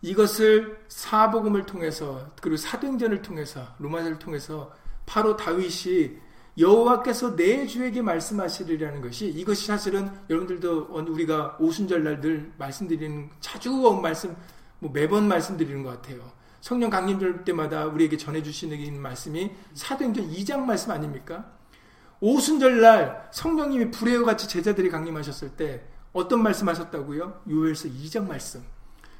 [0.02, 4.72] 이것을 사복음을 통해서 그리고 사도행전을 통해서 로마서를 통해서
[5.06, 6.18] 바로 다윗이
[6.58, 14.36] 여호와께서 내 주에게 말씀하시리라는 것이 이것이 사실은 여러분들도 우리가 오순절 날 늘 말씀드리는 자주 말씀
[14.78, 16.30] 뭐 매번 말씀드리는 것 같아요.
[16.60, 21.50] 성령 강림절 때마다 우리에게 전해주시는 말씀이 사도행전 2장 말씀 아닙니까?
[22.24, 25.82] 오순절날 성령님이 불의와 같이 제자들이 강림하셨을 때
[26.14, 27.42] 어떤 말씀하셨다고요?
[27.50, 28.64] 요엘서 2장 말씀.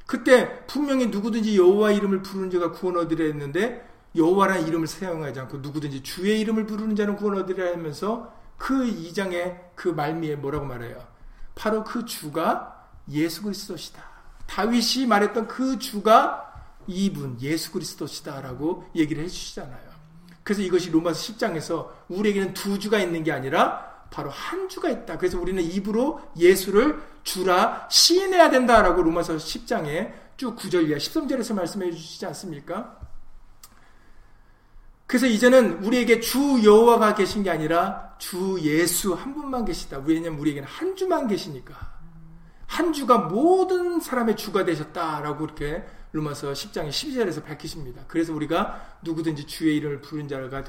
[0.06, 3.86] 그때 분명히 누구든지 여호와 이름을 부르는 자가 구원 얻으려 했는데
[4.16, 9.88] 여호와라는 이름을 사용하지 않고 누구든지 주의 이름을 부르는 자는 구원 얻으리라 하면서 그 2장의 그
[9.88, 11.06] 말미에 뭐라고 말해요?
[11.54, 14.02] 바로 그 주가 예수 그리스도시다.
[14.46, 16.40] 다윗이 말했던 그 주가
[16.86, 19.83] 이분 예수 그리스도시다라고 얘기를 해 주시잖아요.
[20.44, 25.18] 그래서 이것이 로마서 10장에서 우리에게는 두 주가 있는 게 아니라 바로 한 주가 있다.
[25.18, 32.26] 그래서 우리는 입으로 예수를 주라 시인해야 된다라고 로마서 10장에 쭉 9절 이하 13절에서 말씀해 주시지
[32.26, 33.00] 않습니까?
[35.06, 40.00] 그래서 이제는 우리에게 주 여호와가 계신 게 아니라 주 예수 한 분만 계시다.
[40.04, 41.74] 왜냐면 우리에게는 한 주만 계시니까.
[42.66, 45.84] 한 주가 모든 사람의 주가 되셨다라고 이렇게
[46.14, 48.04] 로마서 10장 12절에서 밝히십니다.
[48.08, 50.64] 그래서 우리가 누구든지 주의 이름을 부른 자가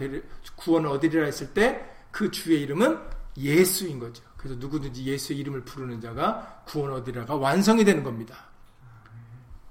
[0.58, 2.98] 구원을 얻으리라 했을 때 그 주의 이름은
[3.36, 4.24] 예수인 거죠.
[4.38, 8.46] 그래서 누구든지 예수의 이름을 부르는 자가 구원 얻으리라가 완성이 되는 겁니다.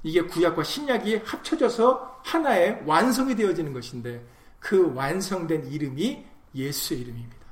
[0.03, 4.23] 이게 구약과 신약이 합쳐져서 하나의 완성이 되어지는 것인데
[4.61, 7.47] 그 완성된 이름이 예수의 이름입니다.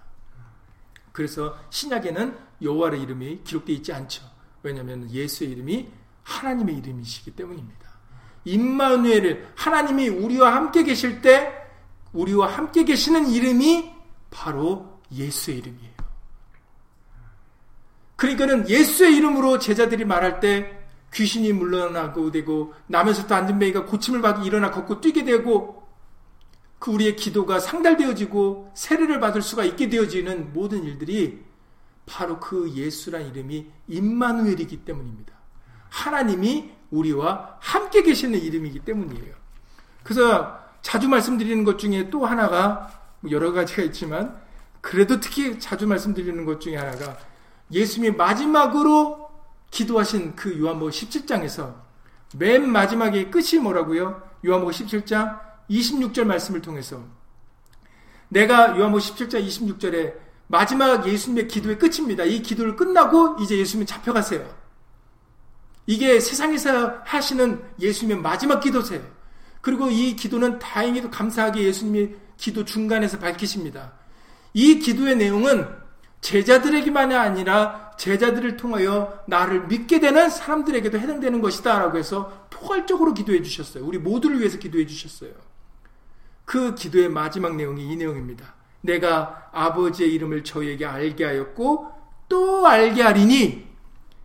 [1.13, 4.23] 그래서 신약에는 여호와의 이름이 기록되어 있지 않죠.
[4.63, 5.91] 왜냐하면 예수의 이름이
[6.23, 7.82] 하나님의 이름이시기 때문입니다.
[8.45, 11.53] 임마누엘을 하나님이 우리와 함께 계실 때
[12.13, 13.93] 우리와 함께 계시는 이름이
[14.31, 15.93] 바로 예수의 이름이에요.
[18.17, 20.79] 그러니까는 예수의 이름으로 제자들이 말할 때
[21.13, 25.83] 귀신이 물러나고 되고 남에서부터 안전뱅이가 고침을 받고 일어나 걷고 뛰게 되고
[26.79, 31.45] 그 우리의 기도가 상달되어지고 세례를 받을 수가 있게 되어지는 모든 일들이
[32.07, 35.33] 바로 그 예수란 이름이 임마누엘이기 때문입니다.
[35.89, 39.35] 하나님이 우리와 함께 계시는 이름이기 때문이에요.
[40.05, 42.91] 그래서 자주 말씀드리는 것 중에 또 하나가
[43.21, 44.41] 뭐 여러 가지가 있지만
[44.81, 47.17] 그래도 특히 자주 말씀드리는 것 중에 하나가
[47.71, 49.31] 예수님이 마지막으로
[49.71, 51.75] 기도하신 그 요한복음 17장에서
[52.37, 54.23] 맨 마지막에 끝이 뭐라고요?
[54.45, 55.41] 요한복음 17장
[55.71, 57.03] 26절 말씀을 통해서
[58.29, 60.15] 내가 요한복음 17장 26절에
[60.49, 62.25] 마지막 예수님의 기도의 끝입니다.
[62.25, 64.47] 이 기도를 끝나고 이제 예수님이 잡혀가세요.
[65.87, 69.03] 이게 세상에서 하시는 예수님의 마지막 기도세요.
[69.61, 73.93] 그리고 이 기도는 다행히도 감사하게 예수님이 기도 중간에서 밝히십니다.
[74.55, 75.67] 이 기도의 내용은
[76.21, 83.85] 제자들에게만이 아니라 제자들을 통하여 나를 믿게 되는 사람들에게도 해당되는 것이다 라고 해서 포괄적으로 기도해 주셨어요.
[83.85, 85.33] 우리 모두를 위해서 기도해 주셨어요.
[86.45, 88.55] 그 기도의 마지막 내용이 이 내용입니다.
[88.81, 91.91] 내가 아버지의 이름을 저에게 알게 하였고
[92.29, 93.67] 또 알게 하리니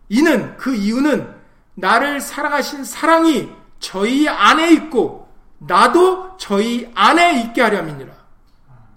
[0.09, 1.36] 이는 그 이유는
[1.77, 3.49] 나를 사랑하신 사랑이
[3.79, 8.13] 저희 안에 있고 나도 저희 안에 있게 하려함이니라.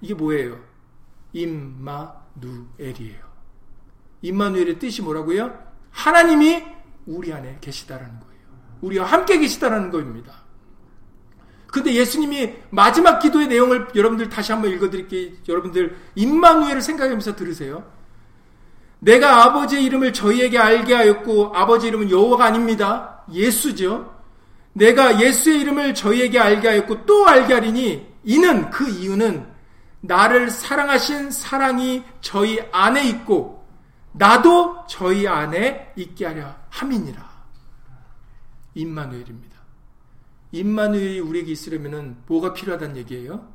[0.01, 0.59] 이게 뭐예요?
[1.33, 3.20] 임마누엘이에요.
[4.22, 5.53] 임마누엘의 뜻이 뭐라고요?
[5.91, 6.64] 하나님이
[7.07, 8.41] 우리 안에 계시다라는 거예요.
[8.81, 10.41] 우리와 함께 계시다라는 겁니다.
[11.66, 15.33] 근데 예수님이 마지막 기도의 내용을 여러분들 다시 한번 읽어드릴게요.
[15.49, 17.85] 여러분들 임마누엘을 생각하면서 들으세요.
[19.01, 23.25] 내가 아버지의 이름을 저희에게 알게 하였고 아버지 이름은 여호와가 아닙니다.
[23.33, 24.21] 예수죠.
[24.73, 29.51] 내가 예수의 이름을 저희에게 알게 하였고 또 알게 하리니 이는 그 이유는
[30.03, 33.67] 나를 사랑하신 사랑이 저희 안에 있고
[34.13, 37.31] 나도 저희 안에 있게 하려 함이니라.
[38.75, 39.59] 임마누엘입니다.
[40.53, 43.49] 임마누엘이 우리에게 있으려면 뭐가 필요하다는 얘기예요?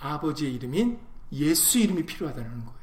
[0.00, 0.98] 아버지의 이름인
[1.32, 2.80] 예수 이름이 필요하다는 거예요.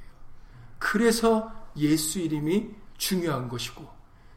[0.80, 3.88] 그래서 예수 이름이 중요한 것이고,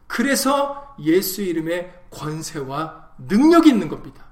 [0.07, 4.24] 그래서 예수 이름의 권세와 능력이 있는 겁니다.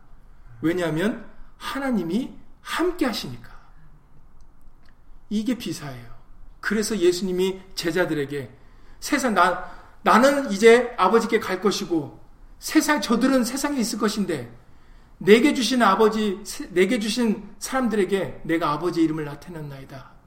[0.61, 1.25] 왜냐하면
[1.57, 3.59] 하나님이 함께 하시니까.
[5.31, 6.19] 이게 비사예요.
[6.61, 8.51] 그래서 예수님이 제자들에게
[9.01, 9.71] 세상 나
[10.03, 12.19] 나는 이제 아버지께 갈 것이고
[12.59, 14.53] 세상 저들은 세상에 있을 것인데
[15.19, 20.18] 내게 주신 아버지 내게 주신 사람들에게 내가 아버지의 이름을 나타냈나이다.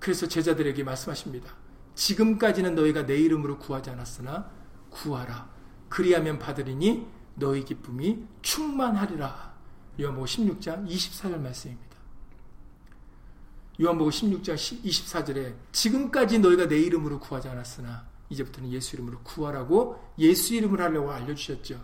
[0.00, 1.54] 그래서 제자들에게 말씀하십니다.
[1.94, 4.50] 지금까지는 너희가 내 이름으로 구하지 않았으나
[4.88, 5.50] 구하라.
[5.88, 9.54] 그리하면 받으리니 너희 기쁨이 충만하리라.
[10.00, 11.90] 요한복음 16장 24절 말씀입니다.
[13.80, 20.80] 요한복음 16장 24절에 지금까지 너희가 내 이름으로 구하지 않았으나 이제부터는 예수 이름으로 구하라고 예수 이름을
[20.80, 21.80] 하려고 알려주셨죠.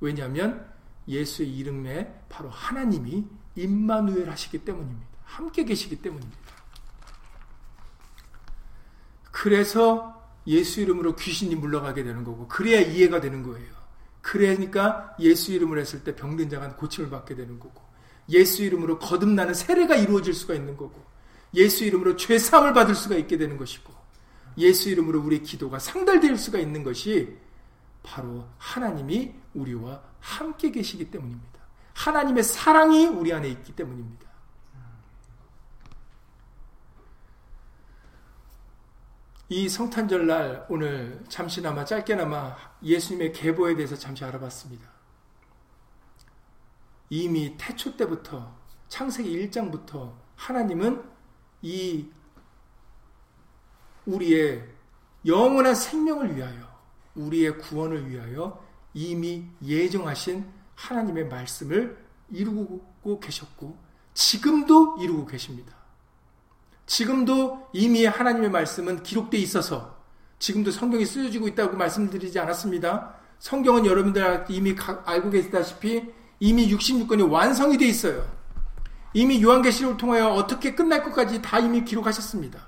[0.00, 0.66] 왜냐하면
[1.08, 5.06] 예수의 이름에 바로 하나님이 임마누엘 하시기 때문입니다.
[5.24, 6.55] 함께 계시기 때문입니다.
[9.36, 13.68] 그래서 예수 이름으로 귀신이 물러가게 되는 거고 그래야 이해가 되는 거예요.
[14.22, 17.82] 그러니까 예수 이름을 했을 때 병든 자가 고침을 받게 되는 거고
[18.30, 21.04] 예수 이름으로 거듭나는 세례가 이루어질 수가 있는 거고
[21.52, 23.92] 예수 이름으로 죄 사함을 받을 수가 있게 되는 것이고
[24.56, 27.36] 예수 이름으로 우리 기도가 상달될 수가 있는 것이
[28.02, 31.60] 바로 하나님이 우리와 함께 계시기 때문입니다.
[31.92, 34.25] 하나님의 사랑이 우리 안에 있기 때문입니다.
[39.48, 44.90] 이 성탄절 날 오늘 잠시나마 짧게나마 예수님의 계보에 대해서 잠시 알아봤습니다.
[47.10, 48.52] 이미 태초 때부터
[48.88, 51.00] 창세기 1장부터 하나님은
[51.62, 52.08] 이
[54.04, 54.68] 우리의
[55.24, 56.66] 영원한 생명을 위하여
[57.14, 60.44] 우리의 구원을 위하여 이미 예정하신
[60.74, 63.78] 하나님의 말씀을 이루고 계셨고
[64.12, 65.85] 지금도 이루고 계십니다.
[66.86, 69.96] 지금도 이미 하나님의 말씀은 기록되어 있어서
[70.38, 73.14] 지금도 성경이 쓰여지고 있다고 말씀드리지 않았습니다.
[73.38, 74.74] 성경은 여러분들 이미
[75.04, 76.04] 알고 계시다시피
[76.40, 78.26] 이미 66권이 완성이 되어 있어요.
[79.14, 82.66] 이미 요한계시록을 통하여 어떻게 끝날 것까지 다 이미 기록하셨습니다.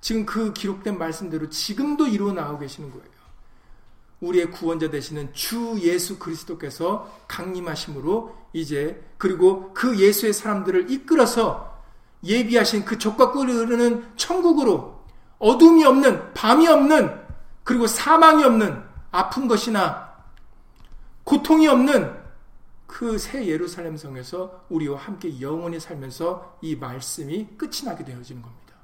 [0.00, 3.10] 지금 그 기록된 말씀대로 지금도 이루어 나오고 계시는 거예요.
[4.20, 11.69] 우리의 구원자 되시는 주 예수 그리스도께서 강림하심으로 이제 그리고 그 예수의 사람들을 이끌어서
[12.22, 15.04] 예비하신 그 족과 꿀이 흐르는 천국으로
[15.38, 17.18] 어둠이 없는 밤이 없는
[17.64, 20.10] 그리고 사망이 없는 아픈 것이나
[21.24, 22.20] 고통이 없는
[22.90, 28.74] 그 새 예루살렘 성에서 우리와 함께 영원히 살면서 이 말씀이 끝이 나게 되어지는 겁니다.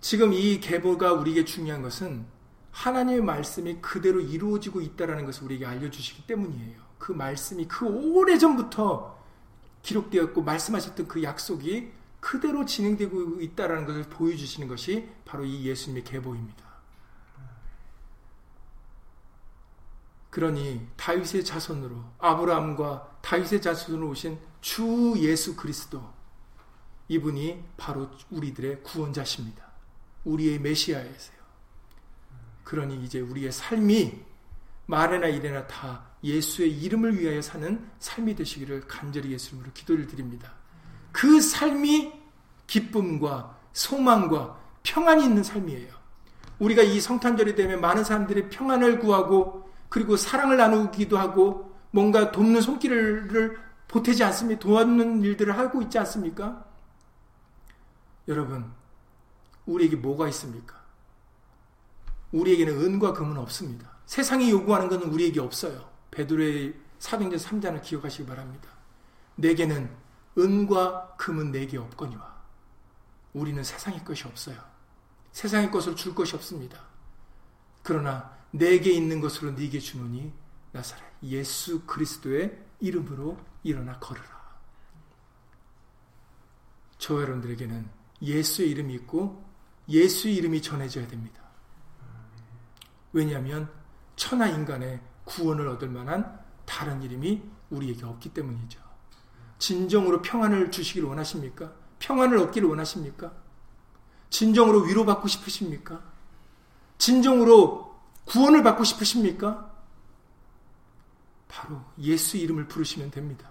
[0.00, 2.26] 지금 이 계보가 우리에게 중요한 것은
[2.72, 6.83] 하나님의 말씀이 그대로 이루어지고 있다는 것을 우리에게 알려주시기 때문이에요.
[7.04, 9.14] 그 말씀이 그 오래전부터
[9.82, 16.64] 기록되었고 말씀하셨던 그 약속이 그대로 진행되고 있다는 것을 보여주시는 것이 바로 이 예수님의 계보입니다.
[20.30, 26.02] 그러니 다윗의 자손으로 아브라함과 다윗의 자손으로 오신 주 예수 그리스도
[27.08, 29.62] 이분이 바로 우리들의 구원자십니다.
[30.24, 31.38] 우리의 메시아이세요.
[32.64, 34.24] 그러니 이제 우리의 삶이
[34.86, 40.52] 말에나 이래나 다 예수의 이름을 위하여 사는 삶이 되시기를 간절히 예수님으로 기도를 드립니다.
[41.12, 42.12] 그 삶이
[42.66, 45.92] 기쁨과 소망과 평안이 있는 삶이에요.
[46.58, 53.58] 우리가 이 성탄절이 되면 많은 사람들이 평안을 구하고 그리고 사랑을 나누기도 하고 뭔가 돕는 손길을
[53.88, 54.60] 보태지 않습니까?
[54.60, 56.64] 도와주는 일들을 하고 있지 않습니까?
[58.26, 58.72] 여러분,
[59.66, 60.82] 우리에게 뭐가 있습니까?
[62.32, 63.93] 우리에게는 은과 금은 없습니다.
[64.06, 65.90] 세상이 요구하는 것은 우리에게 없어요.
[66.10, 68.68] 베드로의 사도행전 3장을 기억하시기 바랍니다.
[69.36, 69.90] 내게는
[70.38, 72.34] 은과 금은 내게 없거니와
[73.32, 74.56] 우리는 세상의 것이 없어요.
[75.32, 76.80] 세상의 것을 줄 것이 없습니다.
[77.82, 80.32] 그러나 내게 있는 것으로 네게 주노니
[80.72, 84.34] 나사렛 예수 그리스도의 이름으로 일어나 걸으라.
[86.98, 87.88] 저 여러분들에게는
[88.22, 89.44] 예수의 이름이 있고
[89.88, 91.42] 예수의 이름이 전해져야 됩니다.
[93.12, 93.70] 왜냐하면
[94.16, 98.80] 천하 인간의 구원을 얻을 만한 다른 이름이 우리에게 없기 때문이죠.
[99.58, 101.72] 진정으로 평안을 주시기를 원하십니까?
[101.98, 103.32] 평안을 얻기를 원하십니까?
[104.30, 106.02] 진정으로 위로받고 싶으십니까?
[106.98, 107.94] 진정으로
[108.26, 109.72] 구원을 받고 싶으십니까?
[111.48, 113.48] 바로 예수 이름을 부르시면 됩니다.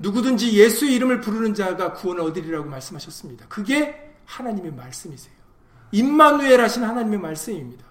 [0.00, 3.46] 누구든지 예수 이름을 부르는 자가 구원을 얻으리라고 말씀하셨습니다.
[3.48, 5.34] 그게 하나님의 말씀이세요.
[5.92, 7.86] 임마누엘 하신 하나님의 말씀입니다.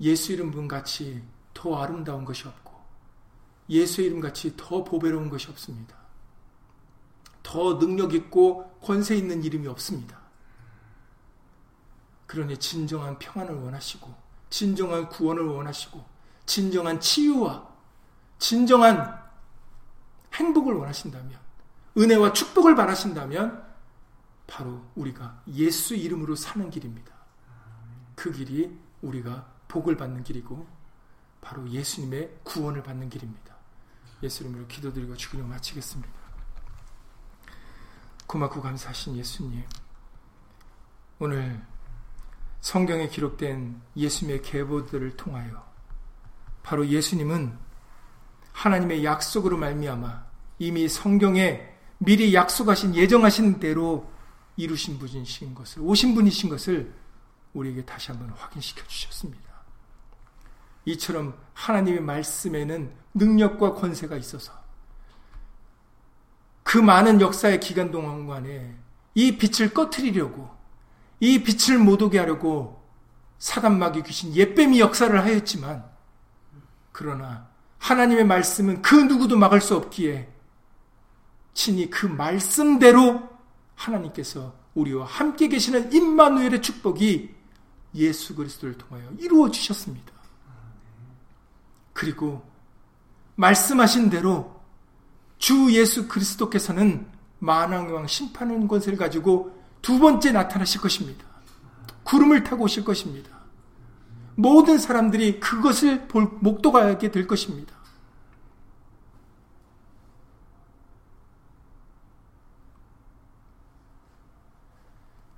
[0.00, 1.22] 예수 이름 같이
[1.54, 2.72] 더 아름다운 것이 없고
[3.70, 5.96] 예수 이름 같이 더 보배로운 것이 없습니다.
[7.42, 10.20] 더 능력 있고 권세 있는 이름이 없습니다.
[12.26, 14.12] 그러니 진정한 평안을 원하시고
[14.50, 16.04] 진정한 구원을 원하시고
[16.44, 17.66] 진정한 치유와
[18.38, 19.22] 진정한
[20.34, 21.38] 행복을 원하신다면
[21.96, 23.64] 은혜와 축복을 바라신다면
[24.46, 27.12] 바로 우리가 예수 이름으로 사는 길입니다.
[28.14, 30.66] 그 길이 우리가 복을 받는 길이고
[31.42, 33.54] 바로 예수님의 구원을 받는 길입니다.
[34.22, 36.10] 예수 이름으로 기도드리고 주기를 마치겠습니다.
[38.26, 39.62] 고맙고 감사하신 예수님
[41.18, 41.62] 오늘
[42.60, 45.64] 성경에 기록된 예수님의 계보들을 통하여
[46.62, 47.56] 바로 예수님은
[48.52, 50.26] 하나님의 약속으로 말미암아
[50.58, 54.10] 이미 성경에 미리 약속하신 예정하신 대로
[54.56, 56.94] 이루신 분이신 것을 오신 분이신 것을
[57.52, 59.45] 우리에게 다시 한번 확인시켜 주셨습니다.
[60.86, 64.52] 이처럼 하나님의 말씀에는 능력과 권세가 있어서
[66.62, 68.74] 그 많은 역사의 기간 동안에
[69.14, 70.50] 이 빛을 꺼트리려고
[71.20, 72.84] 이 빛을 못 오게 하려고
[73.38, 75.84] 사단마귀 귀신 예뱀이 역사를 하였지만
[76.92, 80.28] 그러나 하나님의 말씀은 그 누구도 막을 수 없기에
[81.54, 83.28] 친히 그 말씀대로
[83.74, 87.34] 하나님께서 우리와 함께 계시는 임마누엘의 축복이
[87.94, 90.15] 예수 그리스도를 통하여 이루어 주셨습니다.
[91.96, 92.46] 그리고
[93.36, 94.60] 말씀하신 대로
[95.38, 97.06] 주 예수 그리스도께서는
[97.38, 101.24] 만왕왕 심판하는 것을 가지고 두 번째 나타나실 것입니다.
[102.04, 103.30] 구름을 타고 오실 것입니다.
[104.34, 107.74] 모든 사람들이 그것을 볼 목도하게 될 것입니다.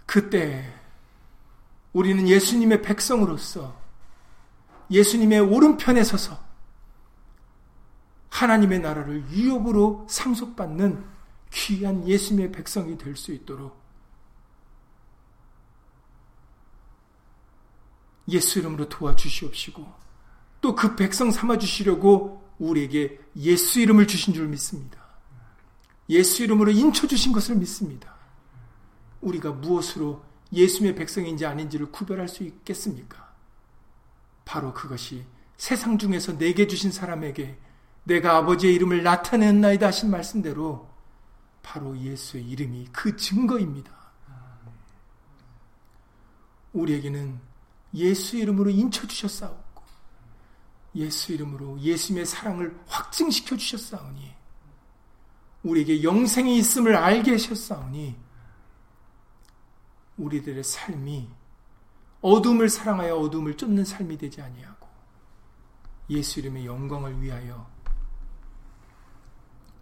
[0.06, 0.74] 그때
[1.92, 3.78] 우리는 예수님의 백성으로서
[4.90, 6.47] 예수님의 오른편에 서서
[8.30, 11.04] 하나님의 나라를 유업으로 상속받는
[11.52, 13.78] 귀한 예수님의 백성이 될 수 있도록
[18.28, 19.86] 예수 이름으로 도와주시옵시고
[20.60, 24.98] 또 그 백성 삼아 주시려고 우리에게 예수 이름을 주신 줄 믿습니다.
[26.10, 28.14] 예수 이름으로 인쳐 주신 것을 믿습니다.
[29.20, 30.22] 우리가 무엇으로
[30.52, 33.32] 예수님의 백성인지 아닌지를 구별할 수 있겠습니까?
[34.44, 35.24] 바로 그것이
[35.56, 37.58] 세상 중에서 내게 주신 사람에게
[38.08, 40.88] 내가 아버지의 이름을 나타냈나이다 하신 말씀대로
[41.62, 43.92] 바로 예수의 이름이 그 증거입니다.
[46.72, 47.38] 우리에게는
[47.94, 49.82] 예수 이름으로 인쳐 주셨사옵고
[50.94, 54.34] 예수 이름으로 예수님의 사랑을 확증시켜 주셨사오니
[55.64, 58.16] 우리에게 영생이 있음을 알게 하셨사오니
[60.16, 61.28] 우리들의 삶이
[62.22, 64.88] 어둠을 사랑하여 어둠을 쫓는 삶이 되지 아니하고
[66.10, 67.77] 예수 이름의 영광을 위하여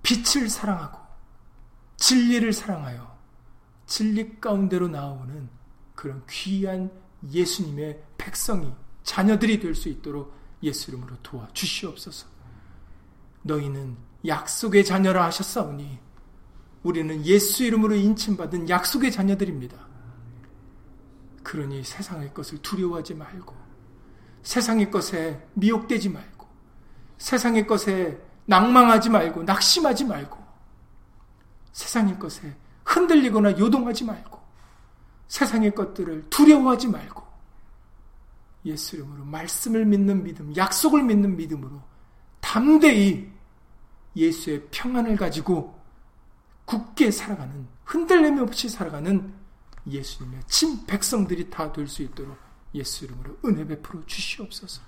[0.06, 1.00] 빛을 사랑하고
[1.96, 3.18] 진리를 사랑하여
[3.86, 5.48] 진리 가운데로 나오는
[5.96, 6.92] 그런 귀한
[7.28, 10.32] 예수님의 백성이 자녀들이 될 수 있도록
[10.62, 12.28] 예수 이름으로 도와 주시옵소서.
[13.42, 15.98] 너희는 약속의 자녀라 하셨사오니
[16.84, 19.76] 우리는 예수 이름으로 인침받은 약속의 자녀들입니다.
[21.42, 23.56] 그러니 세상의 것을 두려워하지 말고
[24.44, 26.46] 세상의 것에 미혹되지 말고
[27.18, 30.44] 세상의 것에 낭망하지 말고 낙심하지 말고
[31.72, 34.40] 세상의 것에 흔들리거나 요동하지 말고
[35.28, 37.26] 세상의 것들을 두려워하지 말고
[38.64, 41.80] 예수 이름으로 말씀을 믿는 믿음, 약속을 믿는 믿음으로
[42.40, 43.30] 담대히
[44.16, 45.78] 예수의 평안을 가지고
[46.64, 49.32] 굳게 살아가는 흔들림이 없이 살아가는
[49.86, 52.36] 예수님의 친 백성들이 다 될 수 있도록
[52.74, 54.82] 예수 이름으로 은혜 베풀어 주시옵소서.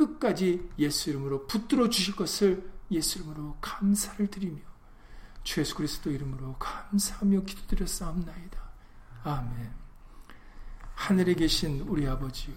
[0.00, 4.58] 끝까지 예수 이름으로 붙들어 주실 것을 예수 이름으로 감사를 드리며
[5.42, 8.58] 주 예수 그리스도 이름으로 감사하며 기도드렸사옵나이다.
[9.24, 9.70] 아멘.
[10.94, 12.54] 하늘에 계신 우리 아버지요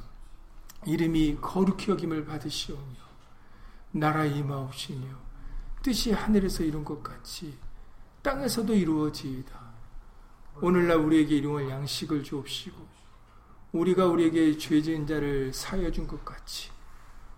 [0.85, 3.03] 이름이 거룩히 여김을 받으시오며
[3.91, 5.07] 나라 임하옵시며
[5.81, 7.57] 뜻이 하늘에서 이룬 것 같이
[8.21, 9.73] 땅에서도 이루어지이다.
[10.61, 12.87] 오늘날 우리에게 일용할 양식을 주옵시고
[13.73, 16.72] 우리가 우리에게 죄 지은 자를 사여 준 것 같이